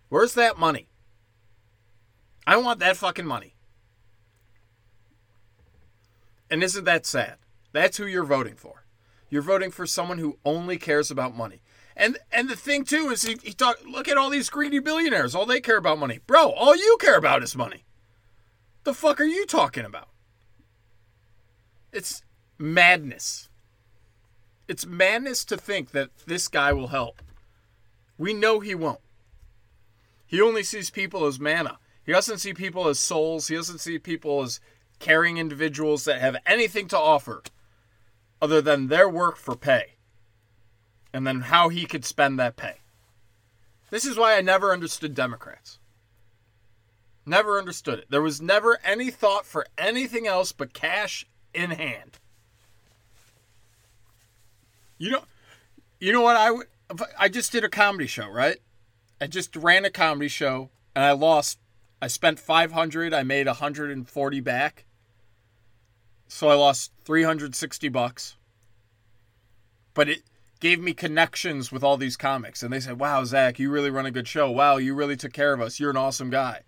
Where's 0.10 0.36
that 0.36 0.60
money? 0.60 0.90
I 2.46 2.58
want 2.58 2.80
that 2.80 2.98
fucking 2.98 3.26
money. 3.26 3.56
And 6.50 6.62
isn't 6.62 6.86
that 6.86 7.06
sad? 7.06 7.38
That's 7.72 7.98
who 7.98 8.06
you're 8.06 8.24
voting 8.24 8.56
for. 8.56 8.86
You're 9.30 9.42
voting 9.42 9.72
for 9.72 9.86
someone 9.86 10.18
who 10.18 10.40
only 10.46 10.78
cares 10.78 11.10
about 11.10 11.36
money. 11.36 11.62
And 11.96 12.18
and 12.32 12.50
the 12.50 12.56
thing 12.58 12.84
too 12.84 13.10
is 13.10 13.22
he, 13.24 13.38
he 13.42 13.54
talk 13.54 13.78
look 13.86 14.10
at 14.10 14.18
all 14.18 14.30
these 14.30 14.50
greedy 14.50 14.80
billionaires. 14.80 15.34
All 15.34 15.46
they 15.46 15.62
care 15.62 15.78
about 15.78 16.00
money. 16.00 16.20
Bro, 16.28 16.52
all 16.52 16.76
you 16.76 16.98
care 17.00 17.18
about 17.18 17.44
is 17.44 17.56
money. 17.56 17.86
The 18.84 18.94
fuck 18.94 19.22
are 19.22 19.26
you 19.26 19.46
talking 19.46 19.86
about? 19.86 20.10
It's 21.92 22.24
madness. 22.58 23.50
It's 24.68 24.86
madness 24.86 25.46
to 25.46 25.58
think 25.58 25.92
that 25.92 26.10
this 26.26 26.48
guy 26.48 26.74
will 26.74 26.88
help. 26.88 27.22
We 28.18 28.34
know 28.34 28.60
he 28.60 28.76
won't. 28.76 29.00
He 30.26 30.42
only 30.42 30.64
sees 30.64 30.90
people 30.90 31.26
as 31.26 31.40
manna. 31.40 31.80
He 32.04 32.12
doesn't 32.12 32.40
see 32.40 32.54
people 32.54 32.88
as 32.88 33.00
souls. 33.00 33.48
He 33.48 33.56
doesn't 33.56 33.80
see 33.80 34.00
people 34.00 34.42
as 34.42 34.60
caring 35.00 35.38
individuals 35.38 36.06
that 36.06 36.20
have 36.20 36.36
anything 36.46 36.88
to 36.90 36.98
offer 36.98 37.44
other 38.42 38.62
than 38.62 38.88
their 38.88 39.08
work 39.08 39.38
for 39.38 39.56
pay 39.56 39.94
and 41.14 41.26
then 41.26 41.42
how 41.42 41.70
he 41.70 41.86
could 41.86 42.06
spend 42.06 42.40
that 42.40 42.56
pay. 42.56 42.76
This 43.90 44.06
is 44.06 44.18
why 44.18 44.36
I 44.36 44.42
never 44.42 44.74
understood 44.74 45.16
Democrats. 45.16 45.80
Never 47.26 47.58
understood 47.58 48.00
it. 48.00 48.06
There 48.10 48.22
was 48.22 48.42
never 48.42 48.80
any 48.84 49.12
thought 49.12 49.46
for 49.46 49.66
anything 49.78 50.28
else 50.28 50.52
but 50.52 50.74
cash 50.74 51.26
in 51.58 51.72
hand. 51.72 52.20
You 54.98 55.12
know, 55.12 55.24
you 56.00 56.14
know 56.14 56.22
what 56.22 56.38
I 56.38 56.52
would. 56.52 56.68
I 57.20 57.28
just 57.28 57.52
did 57.52 57.64
a 57.64 57.70
comedy 57.70 58.08
show, 58.08 58.30
right? 58.30 58.58
I 59.20 59.28
just 59.28 59.56
ran 59.56 59.84
a 59.84 59.90
comedy 59.90 60.30
show 60.30 60.70
and 60.96 61.04
I 61.04 61.12
lost. 61.12 61.60
I 62.02 62.08
spent 62.08 62.40
500. 62.40 63.14
I 63.14 63.24
made 63.24 63.48
140 63.48 64.40
back. 64.40 64.86
So 66.28 66.50
I 66.50 66.54
lost 66.54 66.92
360 67.06 67.90
bucks. 67.90 68.36
But 69.94 70.10
it 70.10 70.24
gave 70.60 70.80
me 70.80 70.94
connections 70.94 71.72
with 71.72 71.84
all 71.84 71.98
these 71.98 72.18
comics. 72.18 72.62
And 72.62 72.72
they 72.72 72.80
said, 72.80 73.00
wow, 73.00 73.24
Zach, 73.24 73.58
you 73.60 73.72
really 73.72 73.90
run 73.90 74.06
a 74.06 74.12
good 74.12 74.28
show. 74.28 74.52
Wow, 74.52 74.78
you 74.78 74.94
really 74.94 75.18
took 75.18 75.34
care 75.34 75.54
of 75.54 75.62
us. 75.62 75.80
You're 75.80 75.90
an 75.90 75.98
awesome 75.98 76.30
guy. 76.30 76.62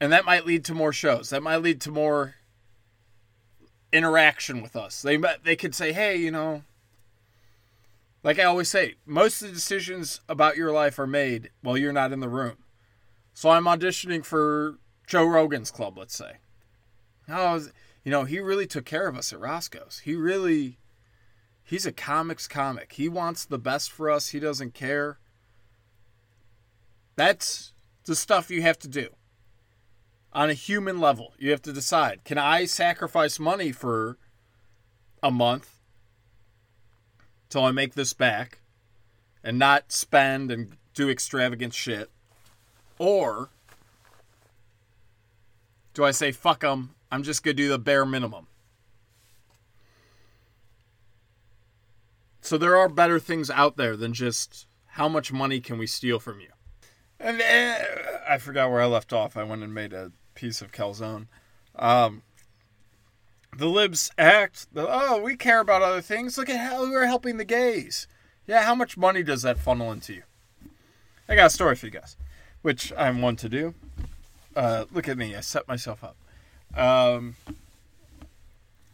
And 0.00 0.12
that 0.12 0.24
might 0.24 0.46
lead 0.46 0.64
to 0.66 0.74
more 0.74 0.92
shows. 0.92 1.30
That 1.30 1.42
might 1.42 1.62
lead 1.62 1.80
to 1.82 1.90
more 1.90 2.34
interaction 3.92 4.62
with 4.62 4.76
us. 4.76 5.02
They 5.02 5.18
they 5.42 5.56
could 5.56 5.74
say, 5.74 5.92
"Hey, 5.92 6.16
you 6.16 6.30
know, 6.30 6.62
like 8.22 8.38
I 8.38 8.44
always 8.44 8.68
say, 8.68 8.94
most 9.06 9.42
of 9.42 9.48
the 9.48 9.54
decisions 9.54 10.20
about 10.28 10.56
your 10.56 10.72
life 10.72 10.98
are 10.98 11.06
made 11.06 11.50
while 11.62 11.76
you're 11.76 11.92
not 11.92 12.12
in 12.12 12.20
the 12.20 12.28
room." 12.28 12.56
So 13.34 13.50
I'm 13.50 13.64
auditioning 13.64 14.24
for 14.24 14.78
Joe 15.06 15.24
Rogan's 15.24 15.70
club, 15.70 15.96
let's 15.96 16.16
say. 16.16 16.38
Oh, 17.28 17.62
you 18.04 18.10
know, 18.10 18.24
he 18.24 18.40
really 18.40 18.66
took 18.66 18.84
care 18.84 19.06
of 19.06 19.16
us 19.16 19.32
at 19.32 19.40
Roscoe's. 19.40 20.00
He 20.04 20.16
really 20.16 20.78
he's 21.62 21.86
a 21.86 21.92
comics 21.92 22.48
comic. 22.48 22.92
He 22.94 23.08
wants 23.08 23.44
the 23.44 23.58
best 23.58 23.90
for 23.90 24.10
us. 24.10 24.30
He 24.30 24.40
doesn't 24.40 24.74
care. 24.74 25.18
That's 27.16 27.72
the 28.04 28.16
stuff 28.16 28.50
you 28.50 28.62
have 28.62 28.78
to 28.80 28.88
do. 28.88 29.10
On 30.32 30.50
a 30.50 30.54
human 30.54 31.00
level, 31.00 31.32
you 31.38 31.50
have 31.50 31.62
to 31.62 31.72
decide 31.72 32.24
can 32.24 32.38
I 32.38 32.64
sacrifice 32.66 33.38
money 33.38 33.72
for 33.72 34.18
a 35.22 35.30
month 35.30 35.80
till 37.48 37.64
I 37.64 37.70
make 37.70 37.94
this 37.94 38.12
back 38.12 38.60
and 39.42 39.58
not 39.58 39.90
spend 39.90 40.50
and 40.50 40.76
do 40.94 41.08
extravagant 41.08 41.74
shit? 41.74 42.10
Or 42.98 43.50
do 45.94 46.04
I 46.04 46.10
say, 46.10 46.32
fuck 46.32 46.60
them, 46.60 46.94
I'm 47.10 47.22
just 47.22 47.42
going 47.42 47.56
to 47.56 47.62
do 47.62 47.68
the 47.68 47.78
bare 47.78 48.04
minimum? 48.04 48.46
So 52.40 52.56
there 52.56 52.76
are 52.76 52.88
better 52.88 53.18
things 53.18 53.50
out 53.50 53.76
there 53.76 53.96
than 53.96 54.14
just 54.14 54.66
how 54.92 55.08
much 55.08 55.32
money 55.32 55.60
can 55.60 55.78
we 55.78 55.86
steal 55.86 56.18
from 56.18 56.40
you. 56.40 56.48
And 57.20 57.42
uh, 57.42 58.18
I 58.28 58.38
forgot 58.38 58.70
where 58.70 58.80
I 58.80 58.86
left 58.86 59.12
off. 59.12 59.36
I 59.36 59.42
went 59.42 59.62
and 59.62 59.74
made 59.74 59.92
a 59.92 60.12
piece 60.38 60.62
of 60.62 60.70
calzone. 60.70 61.26
Um, 61.74 62.22
the 63.56 63.66
libs 63.66 64.12
act. 64.16 64.68
Oh, 64.76 65.20
we 65.20 65.36
care 65.36 65.58
about 65.58 65.82
other 65.82 66.00
things. 66.00 66.38
Look 66.38 66.48
at 66.48 66.60
how 66.60 66.88
we're 66.88 67.06
helping 67.06 67.38
the 67.38 67.44
gays. 67.44 68.06
Yeah, 68.46 68.62
how 68.62 68.76
much 68.76 68.96
money 68.96 69.24
does 69.24 69.42
that 69.42 69.58
funnel 69.58 69.90
into 69.90 70.14
you? 70.14 70.22
I 71.28 71.34
got 71.34 71.46
a 71.46 71.50
story 71.50 71.74
for 71.74 71.86
you 71.86 71.92
guys, 71.92 72.16
which 72.62 72.92
I'm 72.96 73.20
one 73.20 73.34
to 73.36 73.48
do. 73.48 73.74
Uh, 74.54 74.84
look 74.92 75.08
at 75.08 75.18
me. 75.18 75.34
I 75.34 75.40
set 75.40 75.66
myself 75.66 76.04
up. 76.04 76.16
Um, 76.78 77.34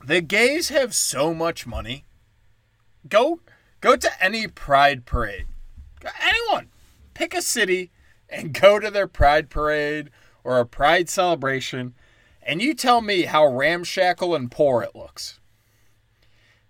the 0.03 0.23
gays 0.23 0.71
have 0.71 0.95
so 0.95 1.35
much 1.35 1.67
money. 1.67 2.05
Go, 3.07 3.41
go 3.83 3.97
to 3.97 4.11
any 4.25 4.47
pride 4.47 5.05
parade. 5.05 5.47
Anyone, 6.23 6.71
pick 7.13 7.35
a 7.35 7.43
city 7.43 7.91
and 8.31 8.59
go 8.59 8.79
to 8.79 8.91
their 8.91 9.07
pride 9.07 9.51
parade 9.51 10.11
or 10.45 10.59
a 10.59 10.67
pride 10.67 11.09
celebration, 11.09 11.95
and 12.43 12.63
you 12.63 12.75
tell 12.75 13.01
me 13.01 13.23
how 13.23 13.47
ramshackle 13.47 14.35
and 14.35 14.51
poor 14.51 14.83
it 14.83 14.95
looks. 14.95 15.41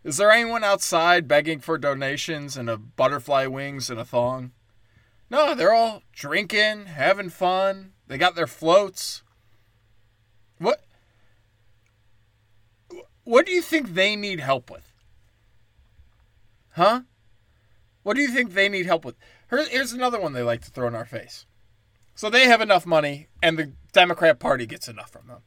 Is 0.04 0.18
there 0.18 0.30
anyone 0.30 0.62
outside 0.62 1.26
begging 1.26 1.60
for 1.60 1.76
donations 1.76 2.56
and 2.56 2.70
a 2.70 2.76
butterfly 2.76 3.46
wings 3.46 3.90
and 3.90 3.98
a 3.98 4.04
thong? 4.04 4.52
No, 5.30 5.54
they're 5.54 5.74
all 5.74 6.02
drinking, 6.12 6.86
having 6.86 7.30
fun. 7.30 7.92
They 8.06 8.18
got 8.18 8.34
their 8.34 8.46
floats. 8.46 9.22
What 10.58 10.84
what 13.24 13.46
do 13.46 13.52
you 13.52 13.62
think 13.62 13.94
they 13.94 14.14
need 14.14 14.40
help 14.40 14.70
with? 14.70 14.92
Huh? 16.72 17.02
What 18.02 18.14
do 18.16 18.22
you 18.22 18.28
think 18.28 18.52
they 18.52 18.68
need 18.68 18.84
help 18.84 19.04
with? 19.04 19.16
Here's 19.48 19.92
another 19.92 20.20
one 20.20 20.34
they 20.34 20.42
like 20.42 20.60
to 20.62 20.70
throw 20.70 20.86
in 20.86 20.94
our 20.94 21.06
face. 21.06 21.46
So 22.14 22.30
they 22.30 22.47
have 22.47 22.61
enough 22.61 22.87
money, 22.87 23.28
and 23.42 23.59
the 23.59 23.73
Democrat 23.92 24.38
Party 24.38 24.66
gets 24.66 24.88
enough 24.88 25.11
from 25.11 25.26
them. 25.26 25.40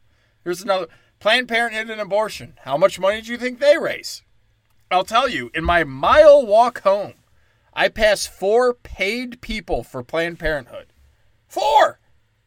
Here's 0.43 0.61
another 0.61 0.87
Planned 1.19 1.47
Parenthood 1.47 1.89
and 1.89 2.01
abortion. 2.01 2.53
How 2.63 2.77
much 2.77 2.99
money 2.99 3.21
do 3.21 3.31
you 3.31 3.37
think 3.37 3.59
they 3.59 3.77
raise? 3.77 4.23
I'll 4.91 5.03
tell 5.03 5.29
you, 5.29 5.49
in 5.53 5.63
my 5.63 5.83
mile 5.83 6.45
walk 6.45 6.81
home, 6.81 7.13
I 7.73 7.89
passed 7.89 8.29
four 8.29 8.73
paid 8.73 9.41
people 9.41 9.83
for 9.83 10.03
Planned 10.03 10.39
Parenthood. 10.39 10.87
Four! 11.47 11.99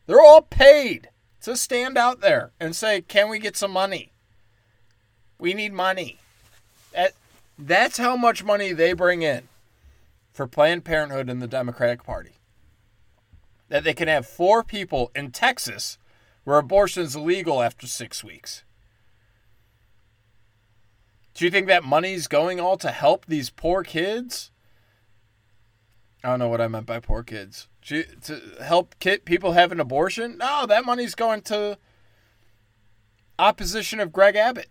They're 0.07 0.21
all 0.21 0.43
paid 0.43 1.11
to 1.43 1.57
stand 1.57 1.97
out 1.97 2.21
there 2.21 2.53
and 2.61 2.75
say, 2.77 3.01
Can 3.03 3.29
we 3.29 3.39
get 3.39 3.57
some 3.57 3.71
money? 3.71 4.13
We 5.39 5.55
need 5.55 5.73
money. 5.73 6.19
That, 6.93 7.13
that's 7.59 7.97
how 7.97 8.17
much 8.17 8.45
money 8.45 8.73
they 8.73 8.93
bring 8.93 9.23
in 9.23 9.49
for 10.33 10.47
Planned 10.47 10.85
Parenthood 10.85 11.31
and 11.31 11.41
the 11.41 11.47
Democratic 11.47 12.05
Party 12.05 12.33
that 13.71 13.85
they 13.85 13.95
can 13.95 14.09
have 14.09 14.27
four 14.27 14.63
people 14.63 15.11
in 15.15 15.31
Texas 15.31 15.97
where 16.45 16.59
abortion 16.59 17.05
is 17.05 17.17
illegal 17.17 17.63
after 17.63 17.87
six 17.87 18.23
weeks. 18.23 18.65
Do 21.33 21.45
you 21.45 21.51
think 21.51 21.69
that 21.69 21.85
money's 21.85 22.27
going 22.27 22.61
all 22.61 22.77
to 22.77 22.91
help 22.91 23.25
these 23.27 23.49
poor 23.49 23.83
kids? 23.83 24.51
I 26.23 26.29
don't 26.29 26.41
know 26.41 26.49
what 26.49 26.61
I 26.61 26.69
meant 26.69 26.87
by 26.87 27.01
poor 27.01 27.23
kids. 27.23 27.69
To 27.87 28.05
help 28.63 28.99
kid, 28.99 29.25
people 29.25 29.53
have 29.53 29.73
an 29.73 29.81
abortion? 29.81 30.37
No, 30.37 30.67
that 30.67 30.85
money's 30.85 31.15
going 31.15 31.43
to 31.43 31.79
opposition 33.39 34.01
of 34.01 34.13
Greg 34.13 34.37
Abbott. 34.37 34.69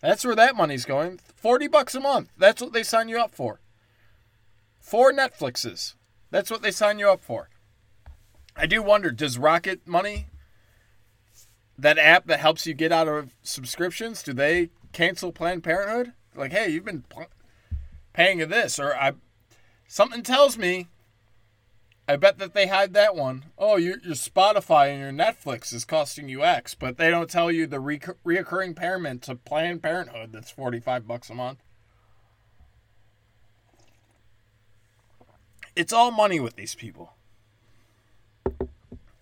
That's 0.00 0.24
where 0.24 0.34
that 0.34 0.56
money's 0.56 0.84
going. 0.84 1.20
40 1.36 1.68
bucks 1.68 1.94
a 1.94 2.00
month. 2.00 2.30
That's 2.36 2.60
what 2.60 2.72
they 2.72 2.82
sign 2.82 3.08
you 3.08 3.20
up 3.20 3.34
for. 3.34 3.60
Four 4.80 5.12
Netflixes. 5.12 5.94
That's 6.32 6.50
what 6.50 6.62
they 6.62 6.72
sign 6.72 6.98
you 6.98 7.08
up 7.10 7.22
for. 7.22 7.50
I 8.56 8.66
do 8.66 8.82
wonder 8.82 9.12
does 9.12 9.38
Rocket 9.38 9.86
Money, 9.86 10.26
that 11.78 11.98
app 11.98 12.26
that 12.26 12.40
helps 12.40 12.66
you 12.66 12.74
get 12.74 12.90
out 12.90 13.06
of 13.06 13.36
subscriptions, 13.42 14.22
do 14.22 14.32
they 14.32 14.70
cancel 14.92 15.30
Planned 15.30 15.62
Parenthood? 15.62 16.14
Like, 16.34 16.52
hey, 16.52 16.70
you've 16.70 16.86
been 16.86 17.04
paying 18.14 18.38
this, 18.48 18.78
or 18.78 18.96
I, 18.96 19.12
something 19.86 20.22
tells 20.22 20.58
me. 20.58 20.88
I 22.08 22.16
bet 22.16 22.38
that 22.38 22.52
they 22.52 22.66
hide 22.66 22.94
that 22.94 23.14
one. 23.14 23.44
Oh, 23.56 23.76
your, 23.76 23.98
your 24.00 24.14
Spotify 24.14 24.88
and 24.88 25.00
your 25.00 25.12
Netflix 25.12 25.72
is 25.72 25.84
costing 25.84 26.28
you 26.28 26.42
X, 26.42 26.74
but 26.74 26.96
they 26.96 27.10
don't 27.10 27.30
tell 27.30 27.52
you 27.52 27.66
the 27.66 27.78
re- 27.78 28.00
reoccurring 28.00 28.74
payment 28.74 29.22
to 29.22 29.36
Planned 29.36 29.82
Parenthood 29.82 30.32
that's 30.32 30.50
forty 30.50 30.80
five 30.80 31.06
bucks 31.06 31.30
a 31.30 31.34
month. 31.34 31.62
It's 35.74 35.92
all 35.92 36.10
money 36.10 36.40
with 36.40 36.56
these 36.56 36.74
people. 36.74 37.14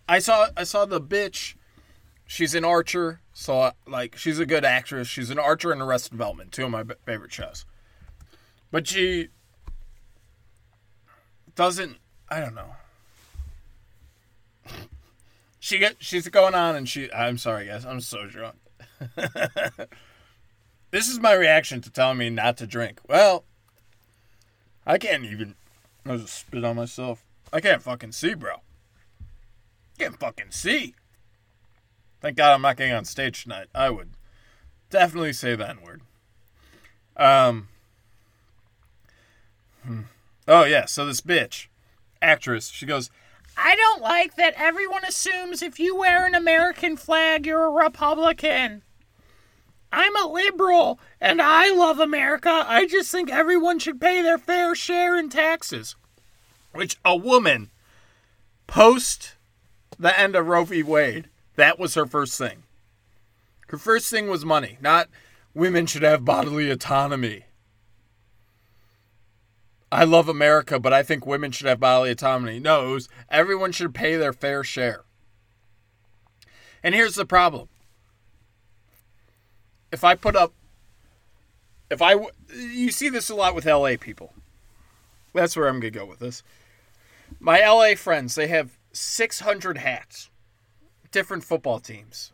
I 0.08 0.18
saw 0.18 0.48
I 0.56 0.64
saw 0.64 0.86
the 0.86 1.00
bitch. 1.00 1.54
She's 2.26 2.54
an 2.54 2.64
Archer, 2.64 3.20
so 3.32 3.72
like 3.86 4.16
she's 4.16 4.38
a 4.38 4.46
good 4.46 4.64
actress. 4.64 5.06
She's 5.08 5.30
an 5.30 5.38
Archer 5.38 5.72
and 5.72 5.80
Arrested 5.80 6.10
Development, 6.10 6.50
two 6.50 6.64
of 6.64 6.70
my 6.70 6.84
favorite 7.04 7.32
shows. 7.32 7.64
But 8.70 8.86
she 8.86 9.28
doesn't. 11.54 11.96
I 12.28 12.40
don't 12.40 12.54
know. 12.54 12.74
She 15.62 15.76
get 15.78 15.96
she's 15.98 16.26
going 16.26 16.54
on 16.54 16.74
and 16.74 16.88
she. 16.88 17.12
I'm 17.12 17.36
sorry, 17.36 17.66
guys. 17.66 17.84
I'm 17.84 18.00
so 18.00 18.26
drunk. 18.26 18.56
this 20.90 21.06
is 21.06 21.20
my 21.20 21.34
reaction 21.34 21.82
to 21.82 21.90
telling 21.90 22.16
me 22.16 22.30
not 22.30 22.56
to 22.56 22.66
drink. 22.66 22.98
Well, 23.06 23.44
I 24.86 24.96
can't 24.96 25.26
even. 25.26 25.56
I 26.06 26.16
just 26.16 26.34
spit 26.34 26.64
on 26.64 26.76
myself. 26.76 27.24
I 27.52 27.60
can't 27.60 27.82
fucking 27.82 28.12
see, 28.12 28.34
bro. 28.34 28.56
Can't 29.98 30.18
fucking 30.18 30.50
see. 30.50 30.94
Thank 32.20 32.36
God 32.36 32.52
I'm 32.52 32.62
not 32.62 32.76
getting 32.76 32.94
on 32.94 33.04
stage 33.04 33.42
tonight. 33.42 33.68
I 33.74 33.90
would 33.90 34.10
definitely 34.90 35.32
say 35.32 35.56
that 35.56 35.82
word. 35.82 36.02
Um. 37.16 37.68
Hmm. 39.84 40.02
Oh 40.46 40.64
yeah. 40.64 40.86
So 40.86 41.06
this 41.06 41.20
bitch, 41.20 41.66
actress, 42.20 42.68
she 42.68 42.86
goes. 42.86 43.10
I 43.56 43.76
don't 43.76 44.00
like 44.00 44.36
that 44.36 44.54
everyone 44.56 45.04
assumes 45.04 45.60
if 45.60 45.78
you 45.78 45.96
wear 45.96 46.26
an 46.26 46.34
American 46.34 46.96
flag, 46.96 47.46
you're 47.46 47.66
a 47.66 47.70
Republican. 47.70 48.82
I'm 49.92 50.16
a 50.16 50.28
liberal 50.28 51.00
and 51.20 51.42
I 51.42 51.72
love 51.72 51.98
America. 51.98 52.64
I 52.66 52.86
just 52.86 53.10
think 53.10 53.30
everyone 53.30 53.78
should 53.78 54.00
pay 54.00 54.22
their 54.22 54.38
fair 54.38 54.74
share 54.74 55.16
in 55.16 55.30
taxes. 55.30 55.96
Which 56.72 56.98
a 57.04 57.16
woman, 57.16 57.70
post 58.66 59.34
the 59.98 60.18
end 60.18 60.36
of 60.36 60.46
Roe 60.46 60.64
v. 60.64 60.82
Wade, 60.82 61.28
that 61.56 61.78
was 61.78 61.94
her 61.94 62.06
first 62.06 62.38
thing. 62.38 62.62
Her 63.68 63.78
first 63.78 64.10
thing 64.10 64.28
was 64.28 64.44
money, 64.44 64.78
not 64.80 65.08
women 65.54 65.86
should 65.86 66.02
have 66.02 66.24
bodily 66.24 66.70
autonomy. 66.70 67.44
I 69.92 70.04
love 70.04 70.28
America, 70.28 70.78
but 70.78 70.92
I 70.92 71.02
think 71.02 71.26
women 71.26 71.50
should 71.50 71.66
have 71.66 71.80
bodily 71.80 72.12
autonomy. 72.12 72.60
No, 72.60 72.98
everyone 73.28 73.72
should 73.72 73.92
pay 73.92 74.16
their 74.16 74.32
fair 74.32 74.62
share. 74.62 75.04
And 76.82 76.94
here's 76.94 77.16
the 77.16 77.26
problem. 77.26 77.68
If 79.92 80.04
I 80.04 80.14
put 80.14 80.36
up, 80.36 80.52
if 81.90 82.00
I, 82.00 82.14
you 82.54 82.90
see 82.90 83.08
this 83.08 83.30
a 83.30 83.34
lot 83.34 83.54
with 83.54 83.66
LA 83.66 83.96
people. 83.98 84.32
That's 85.32 85.56
where 85.56 85.68
I'm 85.68 85.80
going 85.80 85.92
to 85.92 85.98
go 85.98 86.06
with 86.06 86.18
this. 86.18 86.42
My 87.38 87.60
LA 87.60 87.94
friends, 87.94 88.34
they 88.34 88.48
have 88.48 88.78
600 88.92 89.78
hats, 89.78 90.30
different 91.12 91.44
football 91.44 91.78
teams, 91.78 92.32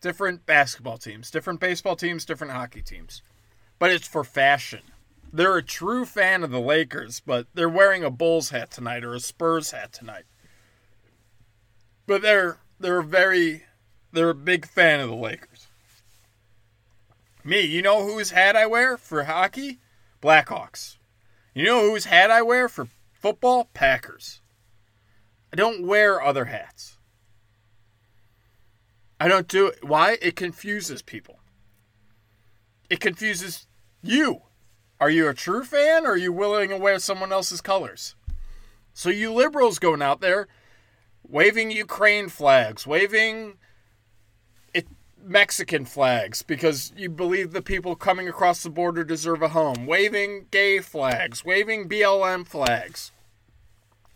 different 0.00 0.46
basketball 0.46 0.98
teams, 0.98 1.30
different 1.30 1.60
baseball 1.60 1.96
teams, 1.96 2.24
different 2.24 2.52
hockey 2.52 2.82
teams. 2.82 3.22
But 3.78 3.90
it's 3.90 4.06
for 4.06 4.24
fashion 4.24 4.82
they're 5.32 5.56
a 5.56 5.62
true 5.62 6.04
fan 6.04 6.42
of 6.42 6.50
the 6.50 6.60
Lakers, 6.60 7.20
but 7.20 7.46
they're 7.54 7.68
wearing 7.68 8.04
a 8.04 8.10
Bulls 8.10 8.50
hat 8.50 8.70
tonight 8.70 9.04
or 9.04 9.14
a 9.14 9.20
Spurs 9.20 9.70
hat 9.70 9.92
tonight. 9.92 10.24
But 12.06 12.22
they're 12.22 12.58
they're 12.78 13.02
very 13.02 13.64
they're 14.12 14.30
a 14.30 14.34
big 14.34 14.66
fan 14.66 15.00
of 15.00 15.08
the 15.08 15.16
Lakers. 15.16 15.55
Me, 17.46 17.60
you 17.60 17.80
know 17.80 18.02
whose 18.02 18.32
hat 18.32 18.56
I 18.56 18.66
wear 18.66 18.96
for 18.96 19.22
hockey? 19.22 19.78
Blackhawks. 20.20 20.96
You 21.54 21.64
know 21.64 21.80
whose 21.80 22.06
hat 22.06 22.28
I 22.28 22.42
wear 22.42 22.68
for 22.68 22.88
football? 23.12 23.70
Packers. 23.72 24.40
I 25.52 25.56
don't 25.56 25.86
wear 25.86 26.20
other 26.20 26.46
hats. 26.46 26.98
I 29.20 29.28
don't 29.28 29.46
do 29.46 29.68
it. 29.68 29.84
Why? 29.84 30.18
It 30.20 30.34
confuses 30.34 31.02
people. 31.02 31.38
It 32.90 32.98
confuses 32.98 33.68
you. 34.02 34.42
Are 34.98 35.08
you 35.08 35.28
a 35.28 35.34
true 35.34 35.62
fan 35.62 36.04
or 36.04 36.10
are 36.10 36.16
you 36.16 36.32
willing 36.32 36.70
to 36.70 36.76
wear 36.76 36.98
someone 36.98 37.30
else's 37.30 37.60
colors? 37.60 38.16
So 38.92 39.08
you 39.08 39.32
liberals 39.32 39.78
going 39.78 40.02
out 40.02 40.20
there 40.20 40.48
waving 41.22 41.70
Ukraine 41.70 42.28
flags, 42.28 42.88
waving 42.88 43.58
Mexican 45.26 45.84
flags 45.84 46.42
because 46.42 46.92
you 46.96 47.10
believe 47.10 47.52
the 47.52 47.62
people 47.62 47.96
coming 47.96 48.28
across 48.28 48.62
the 48.62 48.70
border 48.70 49.02
deserve 49.02 49.42
a 49.42 49.48
home, 49.48 49.86
waving 49.86 50.46
gay 50.50 50.78
flags, 50.78 51.44
waving 51.44 51.88
BLM 51.88 52.46
flags. 52.46 53.10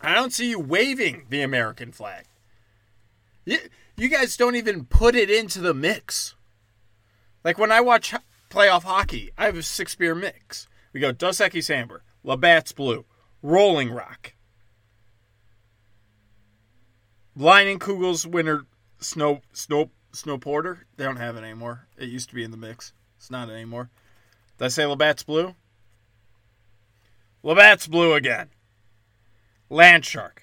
I 0.01 0.15
don't 0.15 0.33
see 0.33 0.51
you 0.51 0.61
waving 0.61 1.27
the 1.29 1.43
American 1.43 1.93
flag. 1.93 2.25
You, 3.45 3.59
you 3.97 4.09
guys 4.09 4.37
don't 4.37 4.57
even 4.57 4.85
put 4.85 5.15
it 5.15 5.31
into 5.31 5.61
the 5.61 5.75
mix. 5.75 6.37
Like 7.45 7.59
when 7.59 7.73
I 7.73 7.81
watch 7.81 8.15
playoff 8.49 8.85
hockey, 8.85 9.31
I 9.37 9.47
have 9.47 9.57
a 9.57 9.63
six 9.63 9.95
beer 9.95 10.15
mix. 10.15 10.69
We 10.93 11.01
go 11.01 11.13
Dos 11.13 11.39
Equis 11.39 11.71
Amber, 11.71 12.03
Labatt's 12.23 12.73
Blue, 12.73 13.05
Rolling 13.43 13.91
Rock, 13.91 14.35
Leinenkugel's 17.37 18.27
Winter 18.27 18.67
Snow 18.99 19.41
Snow 19.53 19.91
Snow 20.13 20.39
Porter. 20.39 20.87
They 20.97 21.05
don't 21.05 21.17
have 21.17 21.37
it 21.37 21.45
anymore. 21.45 21.87
It 21.97 22.09
used 22.09 22.29
to 22.31 22.35
be 22.35 22.45
in 22.45 22.51
the 22.51 22.57
mix. 22.57 22.93
It's 23.17 23.31
not 23.31 23.51
anymore. 23.51 23.91
Did 24.59 24.65
I 24.65 24.69
say 24.69 24.87
Labatt's 24.87 25.23
Blue? 25.23 25.55
Labatt's 27.43 27.87
Blue 27.87 28.15
again. 28.15 28.49
Land 29.69 30.05
Shark. 30.05 30.43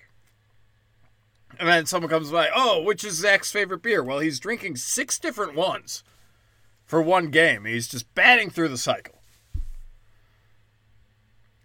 And 1.59 1.67
then 1.67 1.85
someone 1.85 2.09
comes 2.09 2.31
by, 2.31 2.49
oh, 2.55 2.83
which 2.83 3.03
is 3.03 3.15
Zach's 3.15 3.51
favorite 3.51 3.81
beer? 3.81 4.03
Well, 4.03 4.19
he's 4.19 4.39
drinking 4.39 4.75
six 4.77 5.17
different 5.17 5.55
ones 5.55 6.03
for 6.85 7.01
one 7.01 7.29
game. 7.29 7.65
He's 7.65 7.87
just 7.87 8.13
batting 8.15 8.49
through 8.49 8.69
the 8.69 8.77
cycle. 8.77 9.21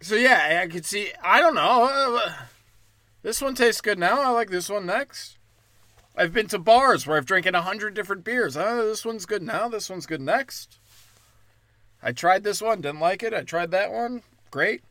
So 0.01 0.15
yeah, 0.15 0.59
I 0.61 0.67
could 0.67 0.85
see. 0.85 1.11
I 1.23 1.39
don't 1.39 1.55
know. 1.55 1.89
Uh, 1.89 2.33
this 3.21 3.41
one 3.41 3.55
tastes 3.55 3.81
good 3.81 3.97
now. 3.97 4.21
I 4.21 4.29
like 4.29 4.49
this 4.49 4.69
one 4.69 4.85
next. 4.85 5.37
I've 6.15 6.33
been 6.33 6.47
to 6.47 6.59
bars 6.59 7.07
where 7.07 7.17
I've 7.17 7.25
drinking 7.25 7.55
a 7.55 7.61
hundred 7.61 7.93
different 7.93 8.23
beers. 8.23 8.55
Oh, 8.55 8.87
this 8.87 9.03
one's 9.03 9.25
good 9.25 9.41
now. 9.41 9.67
This 9.67 9.89
one's 9.89 10.05
good 10.05 10.21
next. 10.21 10.77
I 12.01 12.11
tried 12.11 12.43
this 12.43 12.61
one, 12.61 12.81
didn't 12.81 12.99
like 12.99 13.23
it. 13.23 13.33
I 13.33 13.41
tried 13.41 13.71
that 13.71 13.91
one, 13.91 14.23
great. 14.51 14.81